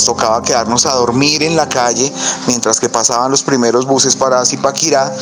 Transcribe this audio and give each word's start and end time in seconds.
nos 0.00 0.06
tocaba 0.06 0.40
quedarnos 0.40 0.86
a 0.86 0.94
dormir 0.94 1.42
en 1.42 1.56
la 1.56 1.68
calle 1.68 2.10
mientras 2.46 2.80
que 2.80 2.88
pasaban 2.88 3.30
los 3.30 3.42
primeros 3.42 3.84
buses 3.84 4.16
para 4.16 4.42
Zipaquirá, 4.46 5.14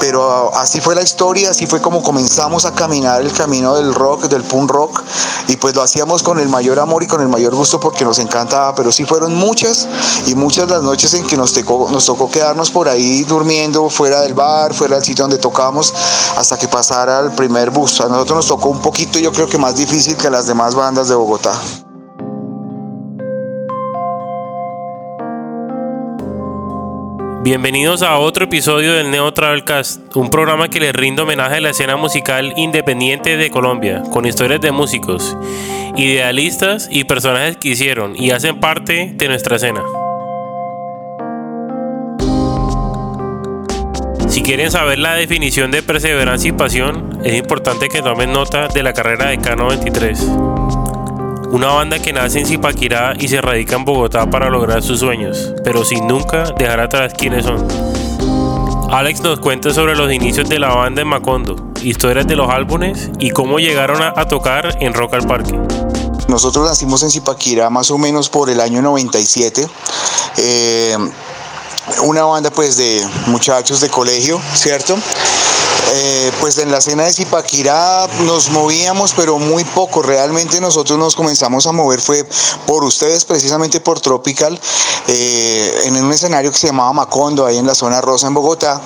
pero 0.00 0.54
así 0.54 0.82
fue 0.82 0.94
la 0.94 1.00
historia, 1.00 1.50
así 1.50 1.66
fue 1.66 1.80
como 1.80 2.02
comenzamos 2.02 2.66
a 2.66 2.74
caminar 2.74 3.22
el 3.22 3.32
camino 3.32 3.74
del 3.76 3.94
rock, 3.94 4.24
del 4.24 4.42
punk 4.42 4.70
rock, 4.70 5.02
y 5.46 5.56
pues 5.56 5.74
lo 5.74 5.80
hacíamos 5.80 6.22
con 6.22 6.38
el 6.38 6.48
mayor 6.50 6.78
amor 6.78 7.02
y 7.02 7.06
con 7.06 7.22
el 7.22 7.28
mayor 7.28 7.54
gusto 7.54 7.80
porque 7.80 8.04
nos 8.04 8.18
encantaba, 8.18 8.74
pero 8.74 8.92
sí 8.92 9.06
fueron 9.06 9.34
muchas 9.34 9.88
y 10.26 10.34
muchas 10.34 10.68
las 10.68 10.82
noches 10.82 11.14
en 11.14 11.26
que 11.26 11.38
nos 11.38 11.54
tocó, 11.54 11.88
nos 11.90 12.04
tocó 12.04 12.30
quedarnos 12.30 12.70
por 12.70 12.86
ahí 12.86 13.24
durmiendo 13.24 13.88
fuera 13.88 14.20
del 14.20 14.34
bar, 14.34 14.74
fuera 14.74 14.96
del 14.96 15.04
sitio 15.04 15.24
donde 15.24 15.38
tocábamos, 15.38 15.94
hasta 16.36 16.58
que 16.58 16.68
pasara 16.68 17.20
el 17.20 17.30
primer 17.32 17.70
bus. 17.70 17.98
A 18.02 18.08
nosotros 18.08 18.36
nos 18.36 18.46
tocó 18.46 18.68
un 18.68 18.82
poquito, 18.82 19.18
yo 19.18 19.32
creo 19.32 19.48
que 19.48 19.56
más 19.56 19.74
difícil 19.76 20.16
que 20.16 20.28
las 20.28 20.46
demás 20.46 20.74
bandas 20.74 21.08
de 21.08 21.14
Bogotá. 21.14 21.58
Bienvenidos 27.40 28.02
a 28.02 28.18
otro 28.18 28.46
episodio 28.46 28.94
del 28.94 29.12
Neo 29.12 29.32
Travelcast, 29.32 30.16
un 30.16 30.28
programa 30.28 30.68
que 30.68 30.80
le 30.80 30.90
rinde 30.92 31.22
homenaje 31.22 31.54
a 31.54 31.60
la 31.60 31.70
escena 31.70 31.96
musical 31.96 32.52
independiente 32.56 33.36
de 33.36 33.48
Colombia, 33.48 34.02
con 34.10 34.26
historias 34.26 34.60
de 34.60 34.72
músicos, 34.72 35.36
idealistas 35.96 36.88
y 36.90 37.04
personajes 37.04 37.56
que 37.56 37.68
hicieron 37.68 38.16
y 38.16 38.32
hacen 38.32 38.58
parte 38.58 39.12
de 39.14 39.28
nuestra 39.28 39.54
escena. 39.54 39.84
Si 44.28 44.42
quieren 44.42 44.72
saber 44.72 44.98
la 44.98 45.14
definición 45.14 45.70
de 45.70 45.84
perseverancia 45.84 46.48
y 46.48 46.52
pasión, 46.52 47.20
es 47.22 47.34
importante 47.38 47.88
que 47.88 48.02
tomen 48.02 48.32
nota 48.32 48.66
de 48.66 48.82
la 48.82 48.92
carrera 48.92 49.28
de 49.28 49.38
K93 49.38 50.67
una 51.50 51.68
banda 51.68 51.98
que 51.98 52.12
nace 52.12 52.40
en 52.40 52.46
Zipaquirá 52.46 53.14
y 53.18 53.28
se 53.28 53.40
radica 53.40 53.76
en 53.76 53.84
Bogotá 53.84 54.28
para 54.28 54.50
lograr 54.50 54.82
sus 54.82 55.00
sueños, 55.00 55.54
pero 55.64 55.84
sin 55.84 56.06
nunca 56.06 56.44
dejar 56.58 56.80
atrás 56.80 57.12
quiénes 57.16 57.44
son. 57.44 57.66
Alex 58.90 59.20
nos 59.22 59.40
cuenta 59.40 59.72
sobre 59.72 59.94
los 59.94 60.12
inicios 60.12 60.48
de 60.48 60.58
la 60.58 60.68
banda 60.74 61.02
en 61.02 61.08
Macondo, 61.08 61.56
historias 61.82 62.26
de 62.26 62.36
los 62.36 62.50
álbumes 62.50 63.10
y 63.18 63.30
cómo 63.30 63.58
llegaron 63.58 64.02
a, 64.02 64.28
tocar 64.28 64.76
en 64.80 64.92
Rock 64.94 65.14
al 65.14 65.26
Parque. 65.26 65.58
Nosotros 66.28 66.68
nacimos 66.68 67.02
en 67.02 67.10
Zipaquirá 67.10 67.70
más 67.70 67.90
o 67.90 67.98
menos 67.98 68.28
por 68.28 68.50
el 68.50 68.60
año 68.60 68.82
97. 68.82 69.66
Eh, 70.36 70.96
una 72.02 72.24
banda 72.24 72.50
pues 72.50 72.76
de 72.76 73.06
muchachos 73.26 73.80
de 73.80 73.88
colegio, 73.88 74.40
¿cierto? 74.54 74.98
Eh, 75.90 76.32
pues 76.40 76.58
en 76.58 76.70
la 76.70 76.78
escena 76.78 77.04
de 77.04 77.12
Zipaquirá 77.12 78.06
nos 78.24 78.50
movíamos, 78.50 79.14
pero 79.14 79.38
muy 79.38 79.64
poco. 79.64 80.02
Realmente 80.02 80.60
nosotros 80.60 80.98
nos 80.98 81.14
comenzamos 81.14 81.66
a 81.66 81.72
mover 81.72 82.00
fue 82.00 82.28
por 82.66 82.84
ustedes, 82.84 83.24
precisamente 83.24 83.80
por 83.80 83.98
Tropical, 84.00 84.60
eh, 85.06 85.82
en 85.84 85.96
un 85.96 86.12
escenario 86.12 86.52
que 86.52 86.58
se 86.58 86.66
llamaba 86.66 86.92
Macondo, 86.92 87.46
ahí 87.46 87.56
en 87.56 87.66
la 87.66 87.74
zona 87.74 88.00
rosa 88.00 88.26
en 88.26 88.34
Bogotá. 88.34 88.80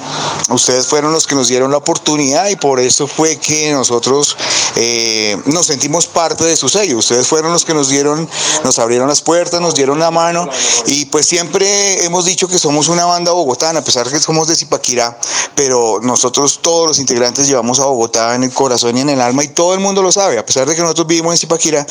Ustedes 0.49 0.87
fueron 0.87 1.13
los 1.13 1.27
que 1.27 1.35
nos 1.35 1.49
dieron 1.49 1.71
la 1.73 1.79
oportunidad 1.79 2.49
y 2.49 2.57
por 2.57 2.79
eso 2.79 3.09
fue 3.09 3.37
que 3.37 3.73
nosotros 3.73 4.37
eh, 4.77 5.41
nos 5.47 5.67
sentimos 5.67 6.07
parte 6.07 6.45
de 6.45 6.57
su 6.57 6.69
sello. 6.69 6.99
Ustedes 6.99 7.27
fueron 7.27 7.53
los 7.53 7.65
que 7.65 7.75
nos 7.75 7.89
dieron, 7.89 8.29
nos 8.63 8.79
abrieron 8.79 9.09
las 9.09 9.23
puertas, 9.23 9.61
nos 9.61 9.75
dieron 9.75 9.99
la 9.99 10.11
mano 10.11 10.49
y 10.87 11.07
pues 11.07 11.27
siempre 11.27 12.05
hemos 12.05 12.27
dicho 12.27 12.47
que 12.47 12.59
somos 12.59 12.89
una 12.89 13.07
banda 13.07 13.33
bogotana, 13.33 13.81
a 13.81 13.85
pesar 13.85 14.09
que 14.09 14.21
somos 14.21 14.47
de 14.47 14.55
Zipaquirá, 14.55 15.19
pero 15.57 15.99
nosotros 16.03 16.61
todos 16.63 16.92
los 16.93 16.99
integrantes 16.99 17.47
llevamos 17.47 17.81
a 17.81 17.87
Bogotá 17.87 18.35
en 18.35 18.43
el 18.43 18.53
corazón 18.53 18.99
y 18.99 19.01
en 19.01 19.09
el 19.09 19.19
alma 19.19 19.43
y 19.43 19.49
todo 19.49 19.73
el 19.73 19.81
mundo 19.81 20.03
lo 20.03 20.13
sabe, 20.13 20.37
a 20.37 20.45
pesar 20.45 20.69
de 20.69 20.75
que 20.75 20.83
nosotros 20.83 21.07
vivimos 21.07 21.33
en 21.33 21.39
Zipaquirá, 21.39 21.87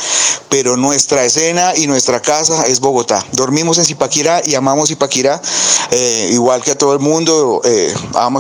pero 0.47 0.77
nuestra 0.77 1.25
escena 1.25 1.75
y 1.75 1.88
nuestra 1.88 2.21
casa 2.21 2.67
es 2.67 2.80
Bogotá. 2.80 3.25
Dormimos 3.31 3.79
en 3.79 3.85
Zipaquirá 3.85 4.44
y 4.45 4.53
amamos 4.53 4.90
Zipaquirá, 4.90 5.41
eh, 5.90 6.29
igual 6.34 6.61
que 6.61 6.69
a 6.69 6.78
todo 6.78 6.94
el 6.94 7.00
mundo, 7.00 7.61
eh, 7.63 7.91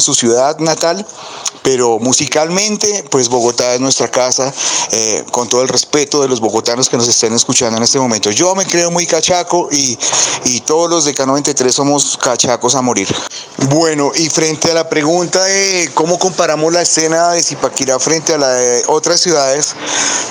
su 0.01 0.13
ciudad 0.13 0.59
natal 0.59 1.03
pero 1.61 1.99
musicalmente, 1.99 3.03
pues 3.09 3.29
Bogotá 3.29 3.75
es 3.75 3.81
nuestra 3.81 4.09
casa, 4.09 4.53
eh, 4.91 5.23
con 5.31 5.47
todo 5.47 5.61
el 5.61 5.67
respeto 5.67 6.21
de 6.21 6.27
los 6.27 6.39
bogotanos 6.39 6.89
que 6.89 6.97
nos 6.97 7.07
estén 7.07 7.33
escuchando 7.33 7.77
en 7.77 7.83
este 7.83 7.99
momento. 7.99 8.31
Yo 8.31 8.55
me 8.55 8.65
creo 8.65 8.91
muy 8.91 9.05
cachaco 9.05 9.69
y, 9.71 9.97
y 10.45 10.61
todos 10.61 10.89
los 10.89 11.05
de 11.05 11.13
K93 11.15 11.71
somos 11.71 12.17
cachacos 12.17 12.75
a 12.75 12.81
morir. 12.81 13.07
Bueno, 13.69 14.11
y 14.15 14.29
frente 14.29 14.71
a 14.71 14.73
la 14.73 14.89
pregunta 14.89 15.43
de 15.43 15.91
cómo 15.93 16.17
comparamos 16.17 16.73
la 16.73 16.81
escena 16.81 17.31
de 17.31 17.43
Zipaquirá 17.43 17.99
frente 17.99 18.33
a 18.33 18.37
la 18.37 18.49
de 18.49 18.83
otras 18.87 19.21
ciudades, 19.21 19.75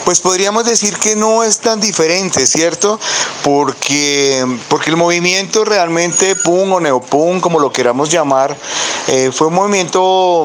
pues 0.04 0.20
podríamos 0.20 0.64
decir 0.64 0.96
que 0.96 1.14
no 1.14 1.44
es 1.44 1.58
tan 1.58 1.80
diferente, 1.80 2.46
¿cierto? 2.46 2.98
Porque, 3.44 4.44
porque 4.68 4.90
el 4.90 4.96
movimiento 4.96 5.64
realmente 5.64 6.34
punk 6.36 6.72
o 6.72 6.80
neopunk, 6.80 7.40
como 7.40 7.60
lo 7.60 7.72
queramos 7.72 8.10
llamar, 8.10 8.56
eh, 9.06 9.30
fue 9.32 9.46
un 9.46 9.54
movimiento 9.54 10.44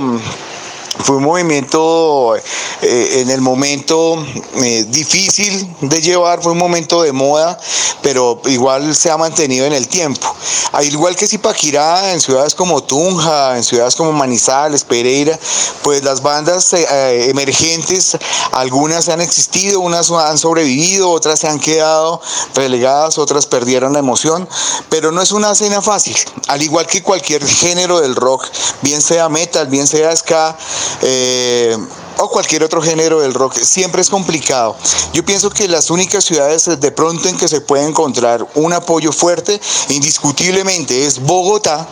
fue 1.03 1.17
un 1.17 1.23
movimiento 1.23 2.35
eh, 2.81 3.21
en 3.21 3.29
el 3.29 3.41
momento 3.41 4.25
eh, 4.55 4.85
difícil 4.87 5.75
de 5.81 6.01
llevar, 6.01 6.41
fue 6.41 6.53
un 6.53 6.57
momento 6.57 7.01
de 7.01 7.11
moda, 7.11 7.57
pero 8.01 8.41
igual 8.45 8.95
se 8.95 9.11
ha 9.11 9.17
mantenido 9.17 9.65
en 9.65 9.73
el 9.73 9.87
tiempo. 9.87 10.33
Al 10.71 10.85
igual 10.85 11.15
que 11.15 11.27
Zipaquirá, 11.27 12.13
en 12.13 12.21
ciudades 12.21 12.55
como 12.55 12.83
Tunja, 12.83 13.57
en 13.57 13.63
ciudades 13.63 13.95
como 13.95 14.11
Manizales, 14.11 14.83
Pereira, 14.83 15.37
pues 15.83 16.03
las 16.03 16.21
bandas 16.21 16.73
eh, 16.73 17.29
emergentes, 17.29 18.17
algunas 18.51 19.09
han 19.09 19.21
existido, 19.21 19.79
unas 19.79 20.11
han 20.11 20.37
sobrevivido, 20.37 21.09
otras 21.09 21.39
se 21.39 21.47
han 21.47 21.59
quedado 21.59 22.21
relegadas, 22.55 23.17
otras 23.17 23.45
perdieron 23.45 23.93
la 23.93 23.99
emoción, 23.99 24.47
pero 24.89 25.11
no 25.11 25.21
es 25.21 25.31
una 25.31 25.51
escena 25.51 25.81
fácil. 25.81 26.15
Al 26.47 26.61
igual 26.61 26.87
que 26.87 27.03
cualquier 27.03 27.45
género 27.45 28.01
del 28.01 28.15
rock, 28.15 28.45
bien 28.81 29.01
sea 29.01 29.29
metal, 29.29 29.67
bien 29.67 29.87
sea 29.87 30.15
ska, 30.15 30.57
eh, 31.01 31.77
o 32.17 32.29
cualquier 32.29 32.63
otro 32.63 32.81
género 32.81 33.19
del 33.19 33.33
rock, 33.33 33.55
siempre 33.55 34.01
es 34.01 34.09
complicado. 34.09 34.75
Yo 35.13 35.25
pienso 35.25 35.49
que 35.49 35.67
las 35.67 35.89
únicas 35.89 36.23
ciudades 36.23 36.65
de 36.79 36.91
pronto 36.91 37.27
en 37.27 37.37
que 37.37 37.47
se 37.47 37.61
puede 37.61 37.85
encontrar 37.85 38.45
un 38.55 38.73
apoyo 38.73 39.11
fuerte, 39.11 39.59
indiscutiblemente, 39.89 41.05
es 41.05 41.19
Bogotá. 41.19 41.87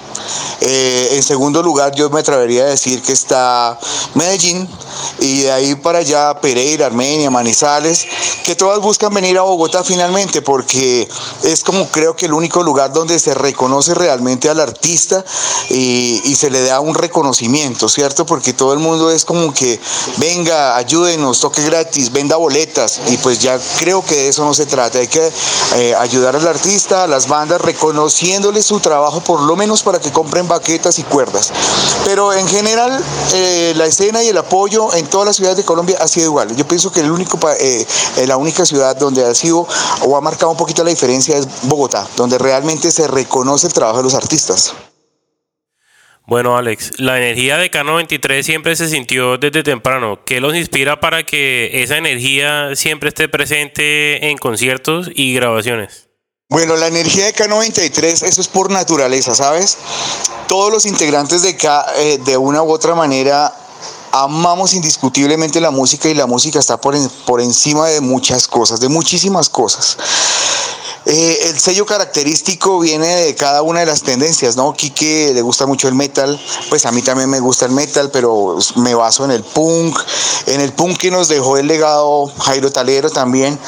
Eh, 0.62 1.10
en 1.14 1.24
segundo 1.24 1.62
lugar, 1.62 1.94
yo 1.96 2.10
me 2.10 2.20
atrevería 2.20 2.64
a 2.64 2.68
decir 2.68 3.02
que 3.02 3.14
está 3.14 3.78
Medellín 4.14 4.68
y 5.20 5.42
de 5.42 5.52
ahí 5.52 5.76
para 5.76 6.00
allá 6.00 6.40
Pereira, 6.40 6.86
Armenia, 6.86 7.30
Manizales, 7.30 8.06
que 8.44 8.56
todas 8.56 8.80
buscan 8.80 9.14
venir 9.14 9.38
a 9.38 9.42
Bogotá 9.42 9.84
finalmente 9.84 10.42
porque 10.42 11.08
es 11.44 11.64
como 11.64 11.88
creo 11.90 12.16
que 12.16 12.26
el 12.26 12.34
único 12.34 12.64
lugar 12.64 12.94
donde 12.94 13.20
se 13.20 13.34
reconoce 13.34 13.94
realmente 13.94 14.50
al 14.50 14.60
artista 14.60 15.24
y, 15.70 16.34
se 16.34 16.50
le 16.50 16.64
da 16.64 16.80
un 16.80 16.96
reconocimiento, 16.96 17.88
¿cierto? 17.88 18.26
Porque 18.26 18.54
todo 18.54 18.74
el 18.74 18.80
mundo 18.80 19.12
es 19.12 19.24
como 19.24 19.54
que 19.54 19.80
venga, 20.18 20.76
ayúdenos, 20.76 21.40
toque 21.40 21.64
gratis, 21.64 22.12
venda 22.12 22.36
boletas. 22.36 23.00
Y 23.08 23.18
pues 23.18 23.40
ya 23.40 23.60
creo 23.78 24.04
que 24.04 24.16
de 24.16 24.28
eso 24.30 24.44
no 24.44 24.54
se 24.54 24.66
trata. 24.66 25.00
Hay 25.00 25.08
que 25.08 25.32
eh, 25.76 25.96
ayudar 25.98 26.36
al 26.36 26.48
artista, 26.48 27.04
a 27.04 27.08
las 27.08 27.28
bandas, 27.28 27.62
reconociéndole 27.62 28.62
su 28.62 28.80
trabajo, 28.80 29.22
por 29.22 29.42
lo 29.42 29.56
menos 29.56 29.84
para 29.84 30.00
que 30.00 30.12
compren 30.14 30.48
baquetas 30.48 31.00
y 31.00 31.04
cuerdas. 31.04 31.52
Pero 32.06 32.32
en 32.32 32.48
general, 32.48 33.04
eh, 33.34 33.74
la 33.76 33.86
escena 33.86 34.24
y 34.24 34.30
el 34.30 34.38
apoyo 34.38 34.94
en 34.94 35.08
todas 35.08 35.28
las 35.28 35.36
ciudades 35.36 35.58
de 35.58 35.66
Colombia 35.66 35.98
ha 36.00 36.08
sido 36.08 36.28
igual. 36.28 36.56
Yo 36.56 36.66
pienso 36.66 36.92
que 36.92 37.02
el 37.02 37.12
único, 37.12 37.38
eh, 37.60 37.86
la 38.28 38.38
única 38.38 38.66
ciudad 38.66 38.96
donde 38.96 39.26
ha 39.26 39.34
sido 39.36 39.68
o 40.06 40.16
ha 40.16 40.22
marcado 40.22 40.52
un 40.52 40.58
poquito 40.58 40.84
la 40.84 40.92
diferencia 40.92 41.38
es 41.38 41.48
Bogotá, 41.64 42.08
donde 42.16 42.38
realmente 42.38 42.92
se 42.92 43.08
reconoce 43.08 43.68
el 43.68 43.74
trabajo 43.74 43.98
de 43.98 44.04
los 44.04 44.14
artistas. 44.14 44.74
Bueno, 46.26 46.58
Alex, 46.58 47.00
la 47.00 47.18
energía 47.18 47.58
de 47.58 47.70
K93 47.70 48.44
siempre 48.44 48.76
se 48.78 48.88
sintió 48.88 49.38
desde 49.38 49.62
temprano. 49.62 50.24
¿Qué 50.26 50.40
los 50.40 50.56
inspira 50.56 51.02
para 51.02 51.24
que 51.24 51.84
esa 51.84 51.98
energía 51.98 52.76
siempre 52.76 53.10
esté 53.10 53.28
presente 53.28 54.30
en 54.30 54.38
conciertos 54.38 55.10
y 55.14 55.34
grabaciones? 55.34 56.13
Bueno, 56.50 56.76
la 56.76 56.88
energía 56.88 57.26
de 57.26 57.34
K93, 57.34 58.24
eso 58.28 58.42
es 58.42 58.48
por 58.48 58.70
naturaleza, 58.70 59.34
¿sabes? 59.34 59.78
Todos 60.48 60.72
los 60.72 60.86
integrantes 60.86 61.42
de 61.42 61.56
K, 61.56 61.86
eh, 61.96 62.20
de 62.24 62.38
una 62.38 62.62
u 62.62 62.72
otra 62.72 62.94
manera, 62.94 63.56
amamos 64.12 64.74
indiscutiblemente 64.74 65.60
la 65.60 65.72
música 65.72 66.10
y 66.10 66.14
la 66.14 66.28
música 66.28 66.60
está 66.60 66.80
por, 66.80 66.96
por 67.26 67.42
encima 67.42 67.88
de 67.88 68.02
muchas 68.02 68.48
cosas, 68.48 68.80
de 68.80 68.90
muchísimas 68.90 69.50
cosas. 69.50 69.98
Eh, 71.06 71.50
el 71.50 71.60
sello 71.60 71.86
característico 71.86 72.80
viene 72.80 73.08
de 73.08 73.36
cada 73.36 73.62
una 73.62 73.82
de 73.82 73.86
las 73.86 74.04
tendencias, 74.04 74.56
¿no? 74.56 74.74
Quique 74.74 75.32
le 75.34 75.42
gusta 75.42 75.66
mucho 75.66 75.90
el 75.90 75.96
metal, 75.96 76.40
pues 76.70 76.86
a 76.86 76.92
mí 76.92 77.02
también 77.02 77.30
me 77.30 77.42
gusta 77.42 77.66
el 77.66 77.72
metal, 77.72 78.10
pero 78.12 78.58
me 78.76 78.96
baso 78.96 79.26
en 79.26 79.32
el 79.32 79.44
punk, 79.44 80.00
en 80.46 80.62
el 80.62 80.72
punk 80.72 80.98
que 80.98 81.12
nos 81.12 81.28
dejó 81.28 81.58
el 81.58 81.68
legado 81.68 82.32
Jairo 82.40 82.72
Talero 82.72 83.10
también. 83.10 83.60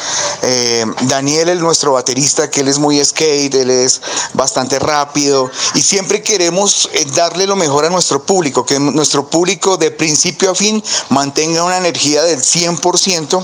Eh, 0.43 0.85
Daniel, 1.01 1.49
el 1.49 1.59
nuestro 1.59 1.93
baterista, 1.93 2.49
que 2.49 2.61
él 2.61 2.69
es 2.69 2.79
muy 2.79 3.03
skate, 3.03 3.53
él 3.55 3.69
es 3.69 4.01
bastante 4.33 4.79
rápido 4.79 5.51
y 5.73 5.81
siempre 5.81 6.23
queremos 6.23 6.89
eh, 6.93 7.05
darle 7.15 7.47
lo 7.47 7.57
mejor 7.57 7.83
a 7.83 7.89
nuestro 7.89 8.23
público, 8.23 8.65
que 8.65 8.79
nuestro 8.79 9.29
público 9.29 9.75
de 9.75 9.91
principio 9.91 10.51
a 10.51 10.55
fin 10.55 10.81
mantenga 11.09 11.63
una 11.63 11.77
energía 11.77 12.23
del 12.23 12.39
100% 12.39 13.43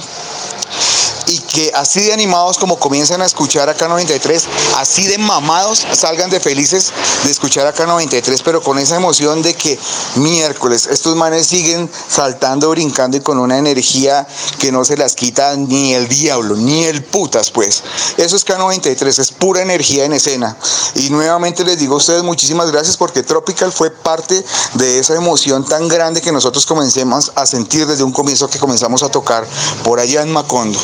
y 1.28 1.40
que 1.40 1.72
así 1.76 2.02
de 2.02 2.14
animados 2.14 2.58
como 2.58 2.80
comienzan 2.80 3.22
a 3.22 3.26
escuchar 3.26 3.70
acá 3.70 3.88
93, 3.88 4.48
así 4.78 5.08
de 5.08 5.18
mamados 5.18 5.86
salgan 5.94 6.30
de 6.30 6.40
felices 6.40 6.92
de 7.24 7.32
escuchar 7.32 7.68
acá 7.68 7.86
93, 7.86 8.42
pero 8.42 8.62
con 8.62 8.80
esa 8.80 8.96
emoción 8.96 9.42
de 9.42 9.54
que 9.54 9.78
miércoles 10.16 10.88
estos 10.88 11.16
manes 11.16 11.48
siguen 11.48 11.90
saltando, 12.08 12.70
brincando 12.70 13.18
y 13.18 13.22
con 13.22 13.40
una 13.40 13.58
energía 13.58 14.28
que 14.60 14.72
no 14.72 14.86
se 14.86 14.98
las 14.98 15.16
quita 15.16 15.56
ni 15.56 15.94
el 15.94 16.08
diablo, 16.08 16.56
ni 16.56 16.86
el 16.86 17.04
putas, 17.04 17.52
pues. 17.52 17.84
Eso 18.18 18.36
es 18.36 18.46
K93, 18.46 19.20
es 19.20 19.32
pura 19.32 19.62
energía 19.62 20.06
en 20.06 20.14
escena. 20.14 20.58
Y 20.96 21.10
nuevamente 21.10 21.64
les 21.64 21.80
digo 21.80 21.96
a 21.96 21.98
ustedes 21.98 22.24
muchísimas 22.24 22.72
gracias 22.72 22.98
porque 22.98 23.24
Tropical 23.24 23.72
fue 23.72 23.92
parte 23.92 24.44
de 24.74 25.00
esa 25.00 25.16
emoción 25.16 25.66
tan 25.66 25.88
grande 25.88 26.22
que 26.22 26.32
nosotros 26.32 26.66
comencemos 26.66 27.32
a 27.36 27.46
sentir 27.46 27.86
desde 27.86 28.04
un 28.04 28.12
comienzo 28.12 28.50
que 28.50 28.60
comenzamos 28.60 29.04
a 29.04 29.10
tocar 29.10 29.46
por 29.84 30.00
allá 30.00 30.22
en 30.22 30.32
Macondo. 30.32 30.80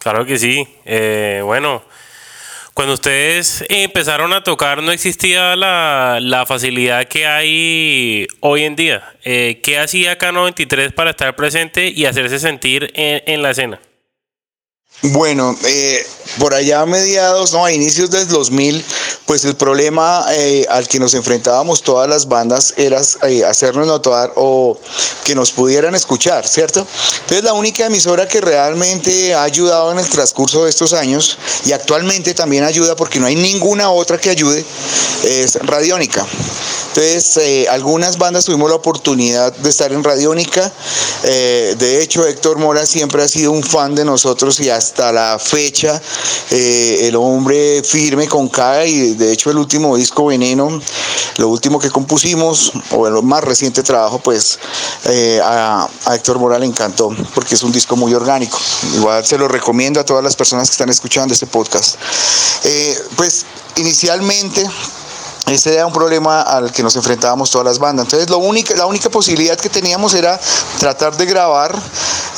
Claro 0.00 0.24
que 0.24 0.38
sí. 0.38 0.66
Eh, 0.86 1.42
bueno, 1.44 1.84
cuando 2.72 2.94
ustedes 2.94 3.64
empezaron 3.68 4.32
a 4.32 4.42
tocar 4.42 4.82
no 4.82 4.92
existía 4.92 5.54
la, 5.56 6.44
facilidad 6.48 7.06
que 7.06 7.26
hay 7.26 8.26
hoy 8.40 8.64
en 8.64 8.76
día. 8.76 9.14
Eh, 9.22 9.60
¿Qué 9.62 9.78
hacía 9.78 10.18
K93 10.18 10.92
para 10.94 11.10
estar 11.10 11.36
presente 11.36 11.88
y 11.88 12.06
hacerse 12.06 12.38
sentir 12.38 12.90
en 12.94 13.42
la 13.42 13.50
escena? 13.50 13.78
Bueno, 15.02 15.56
eh, 15.64 16.06
por 16.38 16.52
allá 16.52 16.82
a 16.82 16.86
mediados, 16.86 17.52
no, 17.52 17.64
a 17.64 17.72
inicios 17.72 18.10
del 18.10 18.28
2000, 18.28 18.84
pues 19.24 19.46
el 19.46 19.56
problema 19.56 20.26
eh, 20.30 20.66
al 20.68 20.86
que 20.88 20.98
nos 20.98 21.14
enfrentábamos 21.14 21.82
todas 21.82 22.06
las 22.06 22.28
bandas 22.28 22.74
era 22.76 23.00
eh, 23.26 23.42
hacernos 23.46 23.86
notar 23.86 24.30
o 24.36 24.78
que 25.24 25.34
nos 25.34 25.52
pudieran 25.52 25.94
escuchar, 25.94 26.46
¿cierto? 26.46 26.86
Entonces 27.20 27.44
la 27.44 27.54
única 27.54 27.86
emisora 27.86 28.28
que 28.28 28.42
realmente 28.42 29.32
ha 29.32 29.42
ayudado 29.42 29.90
en 29.90 30.00
el 30.00 30.08
transcurso 30.08 30.64
de 30.64 30.70
estos 30.70 30.92
años 30.92 31.38
y 31.64 31.72
actualmente 31.72 32.34
también 32.34 32.64
ayuda 32.64 32.94
porque 32.94 33.18
no 33.18 33.26
hay 33.26 33.36
ninguna 33.36 33.90
otra 33.90 34.18
que 34.18 34.28
ayude 34.28 34.62
es 35.24 35.54
Radiónica. 35.54 36.26
Entonces, 36.88 37.36
eh, 37.36 37.68
algunas 37.68 38.18
bandas 38.18 38.44
tuvimos 38.44 38.68
la 38.68 38.74
oportunidad 38.74 39.52
de 39.52 39.70
estar 39.70 39.92
en 39.92 40.02
Radiónica. 40.02 40.72
Eh, 41.22 41.76
de 41.78 42.02
hecho, 42.02 42.26
Héctor 42.26 42.58
Mora 42.58 42.84
siempre 42.84 43.22
ha 43.22 43.28
sido 43.28 43.52
un 43.52 43.62
fan 43.62 43.94
de 43.94 44.04
nosotros 44.04 44.58
y 44.58 44.70
hasta 44.70 44.89
la 44.98 45.38
fecha, 45.38 46.00
eh, 46.50 46.98
el 47.02 47.16
hombre 47.16 47.82
firme 47.82 48.26
con 48.26 48.48
K 48.48 48.86
y 48.86 49.14
de 49.14 49.32
hecho 49.32 49.50
el 49.50 49.58
último 49.58 49.96
disco 49.96 50.26
Veneno, 50.26 50.80
lo 51.38 51.48
último 51.48 51.78
que 51.78 51.90
compusimos, 51.90 52.72
o 52.90 53.06
el 53.06 53.22
más 53.22 53.42
reciente 53.44 53.82
trabajo, 53.82 54.18
pues 54.18 54.58
a, 55.42 55.88
a, 56.06 56.14
Héctor 56.14 56.38
Mora 56.38 56.58
le 56.58 56.66
encantó 56.66 57.14
porque 57.34 57.54
es 57.54 57.62
un 57.62 57.72
disco 57.72 57.96
muy 57.96 58.12
orgánico. 58.14 58.58
Igual 58.94 59.24
se 59.24 59.38
lo 59.38 59.48
recomiendo 59.48 60.00
a 60.00 60.04
todas 60.04 60.22
las 60.22 60.36
personas 60.36 60.68
que 60.68 60.72
están 60.72 60.90
escuchando 60.90 61.32
este 61.32 61.46
podcast. 61.46 61.96
pues 63.16 63.46
inicialmente 63.76 64.68
ese 65.50 65.74
era 65.74 65.86
un 65.86 65.92
problema 65.92 66.42
al 66.42 66.72
que 66.72 66.82
nos 66.82 66.96
enfrentábamos 66.96 67.50
todas 67.50 67.64
las 67.64 67.78
bandas. 67.78 68.06
Entonces, 68.06 68.30
lo 68.30 68.38
único, 68.38 68.74
la 68.74 68.86
única 68.86 69.08
posibilidad 69.10 69.56
que 69.56 69.68
teníamos 69.68 70.14
era 70.14 70.38
tratar 70.78 71.16
de 71.16 71.26
grabar 71.26 71.76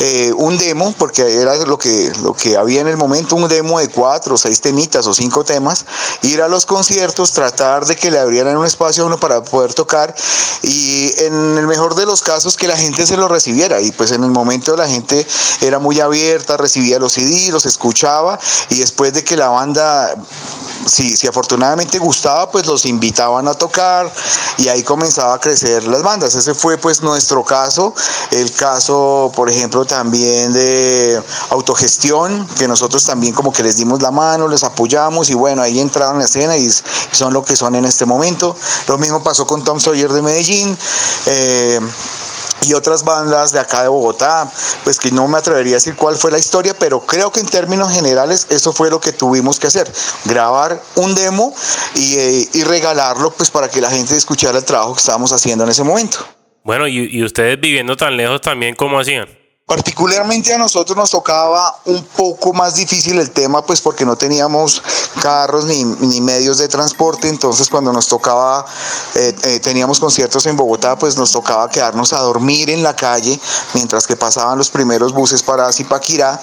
eh, 0.01 0.33
un 0.37 0.59
demo, 0.59 0.95
porque 0.99 1.23
era 1.41 1.55
lo 1.57 1.79
que, 1.79 2.13
lo 2.23 2.35
que 2.35 2.57
había 2.57 2.81
en 2.81 2.89
el 2.89 2.97
momento, 2.97 3.37
un 3.37 3.49
demo 3.49 3.79
de 3.79 3.89
cuatro 3.89 4.35
o 4.35 4.39
seis 4.39 4.61
temitas 4.61 5.07
o 5.07 5.15
cinco 5.15 5.45
temas, 5.45 5.85
ir 6.23 6.43
a 6.43 6.49
los 6.49 6.67
conciertos, 6.67 7.33
tratar 7.33 7.87
de 7.87 7.97
que 7.97 8.11
le 8.11 8.19
abrieran 8.19 8.57
un 8.57 8.67
espacio 8.67 9.05
a 9.05 9.07
uno 9.07 9.19
para 9.19 9.43
poder 9.45 9.75
tocar 9.75 10.15
y 10.63 11.13
en 11.19 11.59
el 11.59 11.67
mejor 11.67 11.95
de 11.95 12.07
los 12.07 12.23
casos 12.23 12.57
que 12.57 12.67
la 12.67 12.77
gente 12.77 13.07
se 13.07 13.17
lo 13.17 13.29
recibiera. 13.29 13.81
Y 13.81 13.93
pues 13.93 14.13
en 14.13 14.25
el 14.25 14.31
momento 14.31 14.77
la 14.77 14.89
gente 14.89 15.27
era 15.61 15.79
muy 15.79 16.01
abierta, 16.01 16.57
recibía 16.57 16.99
los 16.99 17.13
CD, 17.13 17.53
los 17.53 17.67
escuchaba 17.67 18.39
y 18.71 18.79
después 18.79 19.13
de 19.13 19.23
que 19.23 19.37
la 19.37 19.49
banda 19.49 20.15
si, 20.87 21.17
si 21.17 21.27
afortunadamente 21.27 21.99
gustaba, 21.99 22.51
pues 22.51 22.67
los 22.67 22.85
invitaban 23.03 23.49
a 23.49 23.55
tocar 23.55 24.13
y 24.59 24.69
ahí 24.69 24.85
comenzaba 24.85 25.35
a 25.35 25.41
crecer 25.41 25.85
las 25.85 26.03
bandas. 26.03 26.37
Ese 26.37 26.55
fue 26.55 26.79
pues 26.79 27.03
nuestro 27.03 27.45
caso, 27.45 27.93
el 28.31 28.53
caso, 28.53 29.33
por 29.35 29.51
ejemplo, 29.51 29.85
también 29.85 30.53
de 30.53 31.21
autogestión, 31.51 32.47
que 32.57 32.69
nosotros 32.69 33.05
también 33.05 33.35
como 33.35 33.53
que 33.53 33.65
les 33.65 33.77
dimos 33.77 34.01
la 34.01 34.13
mano, 34.13 34.47
les 34.47 34.63
apoyamos 34.63 35.31
y 35.31 35.35
bueno, 35.35 35.63
ahí 35.63 35.81
entraron 35.81 36.15
en 36.15 36.19
la 36.21 36.27
escena 36.27 36.57
y 36.57 36.71
son 37.11 37.33
lo 37.33 37.45
que 37.45 37.57
son 37.57 37.75
en 37.75 37.85
este 37.85 38.07
momento. 38.07 38.55
Lo 38.87 38.99
mismo 38.99 39.21
pasó 39.21 39.47
con 39.49 39.65
Tom 39.65 39.81
Sawyer 39.81 40.13
de 40.13 40.23
Medellín. 40.23 40.79
Eh, 41.27 41.81
y 42.63 42.75
otras 42.75 43.05
bandas 43.05 43.53
de 43.53 43.61
acá 43.61 43.83
de 43.83 43.89
Bogotá, 43.89 44.51
pues 44.85 44.99
que 44.99 45.11
no 45.11 45.29
me 45.29 45.39
atrevería 45.39 45.73
a 45.73 45.75
decir 45.77 45.97
cuál 45.97 46.17
fue 46.17 46.31
la 46.31 46.39
historia, 46.39 46.75
pero 46.79 47.01
creo 47.01 47.31
que 47.33 47.41
en 47.41 47.47
términos 47.47 47.93
generales 47.93 48.47
eso 48.51 48.73
fue 48.73 48.91
lo 48.91 49.01
que 49.01 49.13
tuvimos 49.13 49.59
que 49.59 49.67
hacer, 49.67 49.91
grabar 50.25 50.81
un 50.97 51.15
demo 51.15 51.55
y, 51.95 52.17
eh, 52.19 52.49
y 52.53 52.65
regalarlo 52.65 53.31
pues 53.33 53.51
para 53.51 53.69
que 53.69 53.81
la 53.81 53.91
gente 53.91 54.17
escuchara 54.17 54.59
el 54.59 54.65
trabajo 54.65 54.95
que 54.95 55.01
estábamos 55.01 55.33
haciendo 55.33 55.65
en 55.65 55.71
ese 55.71 55.83
momento. 55.83 56.19
Bueno, 56.65 56.87
y, 56.87 57.09
y 57.11 57.25
ustedes 57.25 57.61
viviendo 57.61 57.97
tan 57.97 58.17
lejos 58.17 58.41
también, 58.41 58.77
¿cómo 58.77 59.01
hacían? 59.01 59.42
Particularmente 59.73 60.53
a 60.53 60.59
nosotros 60.59 60.95
nos 60.99 61.09
tocaba 61.09 61.79
un 61.87 62.05
poco 62.05 62.53
más 62.53 62.75
difícil 62.75 63.19
el 63.19 63.31
tema, 63.31 63.65
pues 63.65 63.81
porque 63.81 64.05
no 64.05 64.17
teníamos 64.17 64.83
carros 65.23 65.65
ni, 65.65 65.83
ni 65.83 66.21
medios 66.21 66.59
de 66.59 66.69
transporte, 66.69 67.27
entonces 67.27 67.71
cuando 67.71 67.91
nos 67.91 68.07
tocaba, 68.07 68.67
eh, 69.15 69.35
eh, 69.45 69.61
teníamos 69.61 69.99
conciertos 69.99 70.45
en 70.45 70.59
Bogotá, 70.59 70.99
pues 70.99 71.17
nos 71.17 71.33
tocaba 71.33 71.71
quedarnos 71.71 72.13
a 72.13 72.19
dormir 72.19 72.69
en 72.69 72.83
la 72.83 72.95
calle 72.95 73.41
mientras 73.73 74.07
que 74.07 74.15
pasaban 74.15 74.59
los 74.59 74.69
primeros 74.69 75.15
buses 75.15 75.43
para 75.43 75.73
Zipaquirá, 75.73 76.39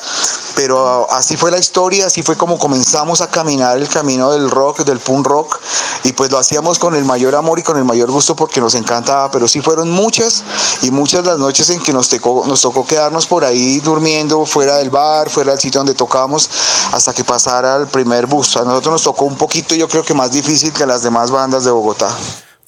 pero 0.56 1.08
así 1.12 1.38
fue 1.38 1.52
la 1.52 1.60
historia, 1.60 2.08
así 2.08 2.24
fue 2.24 2.36
como 2.36 2.58
comenzamos 2.58 3.22
a 3.22 3.30
caminar 3.30 3.78
el 3.78 3.88
camino 3.90 4.32
del 4.32 4.50
rock, 4.50 4.80
del 4.80 4.98
punk 4.98 5.28
rock, 5.28 5.60
y 6.04 6.14
pues 6.14 6.32
lo 6.32 6.40
hacíamos 6.40 6.80
con 6.80 6.96
el 6.96 7.06
mayor 7.06 7.36
amor 7.36 7.60
y 7.60 7.64
con 7.64 7.78
el 7.78 7.84
mayor 7.84 8.10
gusto 8.10 8.36
porque 8.36 8.60
nos 8.60 8.74
encantaba, 8.74 9.30
pero 9.30 9.48
sí 9.48 9.62
fueron 9.62 9.92
muchas 9.92 10.44
y 10.82 10.90
muchas 10.90 11.24
las 11.26 11.38
noches 11.38 11.70
en 11.70 11.80
que 11.80 11.94
nos 11.94 12.10
tocó, 12.10 12.44
nos 12.48 12.62
tocó 12.62 12.88
quedarnos 12.88 13.19
por 13.26 13.44
ahí 13.44 13.80
durmiendo 13.80 14.46
fuera 14.46 14.78
del 14.78 14.90
bar, 14.90 15.30
fuera 15.30 15.52
del 15.52 15.60
sitio 15.60 15.80
donde 15.80 15.94
tocábamos, 15.94 16.50
hasta 16.92 17.14
que 17.14 17.24
pasara 17.24 17.78
el 17.78 17.88
primer 17.88 18.26
bus. 18.26 18.58
A 18.58 18.64
nosotros 18.64 18.94
nos 18.94 19.04
tocó 19.04 19.26
un 19.26 19.38
poquito, 19.38 19.76
yo 19.76 19.88
creo 19.88 20.04
que 20.04 20.14
más 20.14 20.32
difícil 20.32 20.74
que 20.74 20.86
las 20.86 21.04
demás 21.04 21.32
bandas 21.32 21.66
de 21.66 21.72
Bogotá. 21.72 22.16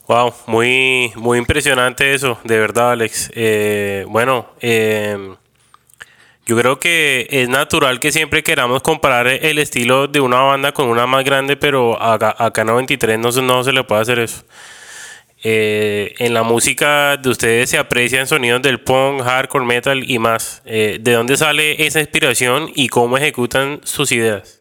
Wow, 0.07 0.33
muy, 0.47 1.13
muy 1.15 1.37
impresionante 1.37 2.13
eso, 2.13 2.37
de 2.43 2.57
verdad, 2.57 2.91
Alex. 2.91 3.31
Eh, 3.33 4.05
bueno, 4.09 4.47
eh, 4.59 5.35
yo 6.45 6.57
creo 6.57 6.79
que 6.79 7.27
es 7.29 7.47
natural 7.47 7.99
que 7.99 8.11
siempre 8.11 8.43
queramos 8.43 8.81
comparar 8.81 9.27
el 9.27 9.57
estilo 9.57 10.07
de 10.07 10.19
una 10.19 10.41
banda 10.41 10.73
con 10.73 10.87
una 10.87 11.05
más 11.07 11.23
grande, 11.23 11.55
pero 11.55 12.01
acá, 12.01 12.35
acá 12.37 12.65
93 12.65 13.19
no, 13.19 13.29
no 13.29 13.63
se 13.63 13.71
le 13.71 13.83
puede 13.83 14.01
hacer 14.01 14.19
eso. 14.19 14.43
Eh, 15.43 16.13
en 16.19 16.33
la 16.33 16.43
música 16.43 17.17
de 17.17 17.29
ustedes 17.29 17.69
se 17.69 17.77
aprecian 17.77 18.27
sonidos 18.27 18.61
del 18.61 18.79
punk, 18.79 19.21
hardcore, 19.23 19.65
metal 19.65 20.09
y 20.09 20.19
más. 20.19 20.61
Eh, 20.65 20.99
¿De 21.01 21.13
dónde 21.13 21.37
sale 21.37 21.85
esa 21.85 21.99
inspiración 21.99 22.71
y 22.75 22.89
cómo 22.89 23.17
ejecutan 23.17 23.81
sus 23.83 24.11
ideas? 24.11 24.60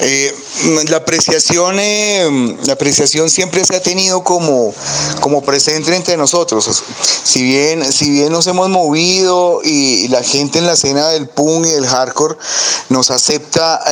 Eh, 0.00 0.34
la 0.88 0.96
apreciación 0.96 1.76
la 1.76 2.72
apreciación 2.72 3.28
siempre 3.28 3.64
se 3.64 3.76
ha 3.76 3.82
tenido 3.82 4.24
como, 4.24 4.74
como 5.20 5.42
presente 5.42 5.94
entre 5.94 6.16
nosotros 6.16 6.82
si 7.22 7.42
bien 7.42 7.92
si 7.92 8.10
bien 8.10 8.32
nos 8.32 8.46
hemos 8.46 8.70
movido 8.70 9.60
y, 9.62 10.08
la 10.08 10.22
gente 10.22 10.58
en 10.58 10.66
la 10.66 10.72
escena 10.72 11.08
del 11.08 11.28
punk 11.28 11.66
y 11.66 11.70
del 11.70 11.86
hardcore 11.86 12.36
nos 12.88 13.10
acepta 13.10 13.84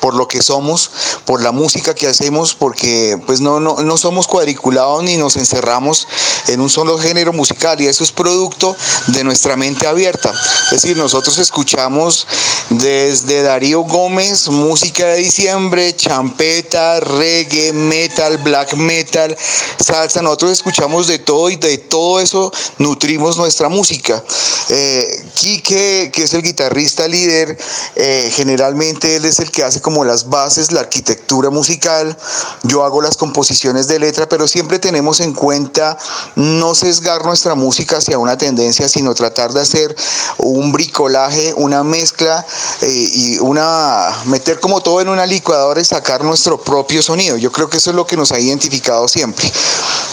por 0.00 0.14
lo 0.14 0.26
que 0.26 0.42
somos, 0.42 0.90
por 1.24 1.42
la 1.42 1.52
música 1.52 1.94
que 1.94 2.08
hacemos, 2.08 2.54
porque 2.54 3.18
pues 3.26 3.40
no, 3.40 3.60
no, 3.60 3.76
no 3.76 3.96
somos 3.98 4.26
cuadriculados 4.26 5.04
ni 5.04 5.16
nos 5.16 5.36
encerramos 5.36 6.08
en 6.48 6.60
un 6.60 6.70
solo 6.70 6.98
género 6.98 7.32
musical 7.32 7.80
y 7.80 7.86
eso 7.86 8.02
es 8.02 8.10
producto 8.10 8.74
de 9.08 9.22
nuestra 9.22 9.56
mente 9.56 9.86
abierta. 9.86 10.32
Es 10.66 10.82
decir, 10.82 10.96
nosotros 10.96 11.38
escuchamos 11.38 12.26
desde 12.70 13.42
Darío 13.42 13.80
Gómez, 13.82 14.48
música 14.48 15.09
de 15.12 15.18
diciembre, 15.18 15.94
champeta, 15.96 17.00
reggae, 17.00 17.72
metal, 17.72 18.38
black 18.38 18.74
metal, 18.74 19.36
salsa, 19.78 20.22
nosotros 20.22 20.52
escuchamos 20.52 21.06
de 21.06 21.18
todo 21.18 21.50
y 21.50 21.56
de 21.56 21.78
todo 21.78 22.20
eso 22.20 22.52
nutrimos 22.78 23.36
nuestra 23.36 23.68
música. 23.68 24.22
Eh, 24.68 25.24
Quique, 25.34 26.10
que 26.12 26.24
es 26.24 26.34
el 26.34 26.42
guitarrista 26.42 27.08
líder, 27.08 27.58
eh, 27.96 28.30
generalmente 28.34 29.16
él 29.16 29.24
es 29.24 29.40
el 29.40 29.50
que 29.50 29.64
hace 29.64 29.80
como 29.80 30.04
las 30.04 30.28
bases, 30.28 30.72
la 30.72 30.80
arquitectura 30.80 31.50
musical, 31.50 32.16
yo 32.62 32.84
hago 32.84 33.02
las 33.02 33.16
composiciones 33.16 33.88
de 33.88 33.98
letra, 33.98 34.28
pero 34.28 34.46
siempre 34.46 34.78
tenemos 34.78 35.20
en 35.20 35.32
cuenta 35.32 35.98
no 36.36 36.74
sesgar 36.74 37.24
nuestra 37.24 37.54
música 37.54 37.98
hacia 37.98 38.18
una 38.18 38.38
tendencia, 38.38 38.88
sino 38.88 39.14
tratar 39.14 39.52
de 39.52 39.60
hacer 39.60 39.94
un 40.38 40.72
bricolaje, 40.72 41.54
una 41.54 41.82
mezcla 41.82 42.46
eh, 42.82 43.10
y 43.14 43.38
una 43.38 44.10
meter 44.26 44.60
como 44.60 44.80
todo 44.80 44.99
en 45.00 45.08
una 45.08 45.26
licuadora 45.26 45.80
y 45.80 45.84
sacar 45.84 46.22
nuestro 46.22 46.60
propio 46.60 47.02
sonido. 47.02 47.36
Yo 47.36 47.50
creo 47.52 47.68
que 47.68 47.78
eso 47.78 47.90
es 47.90 47.96
lo 47.96 48.06
que 48.06 48.16
nos 48.16 48.32
ha 48.32 48.38
identificado 48.38 49.08
siempre, 49.08 49.50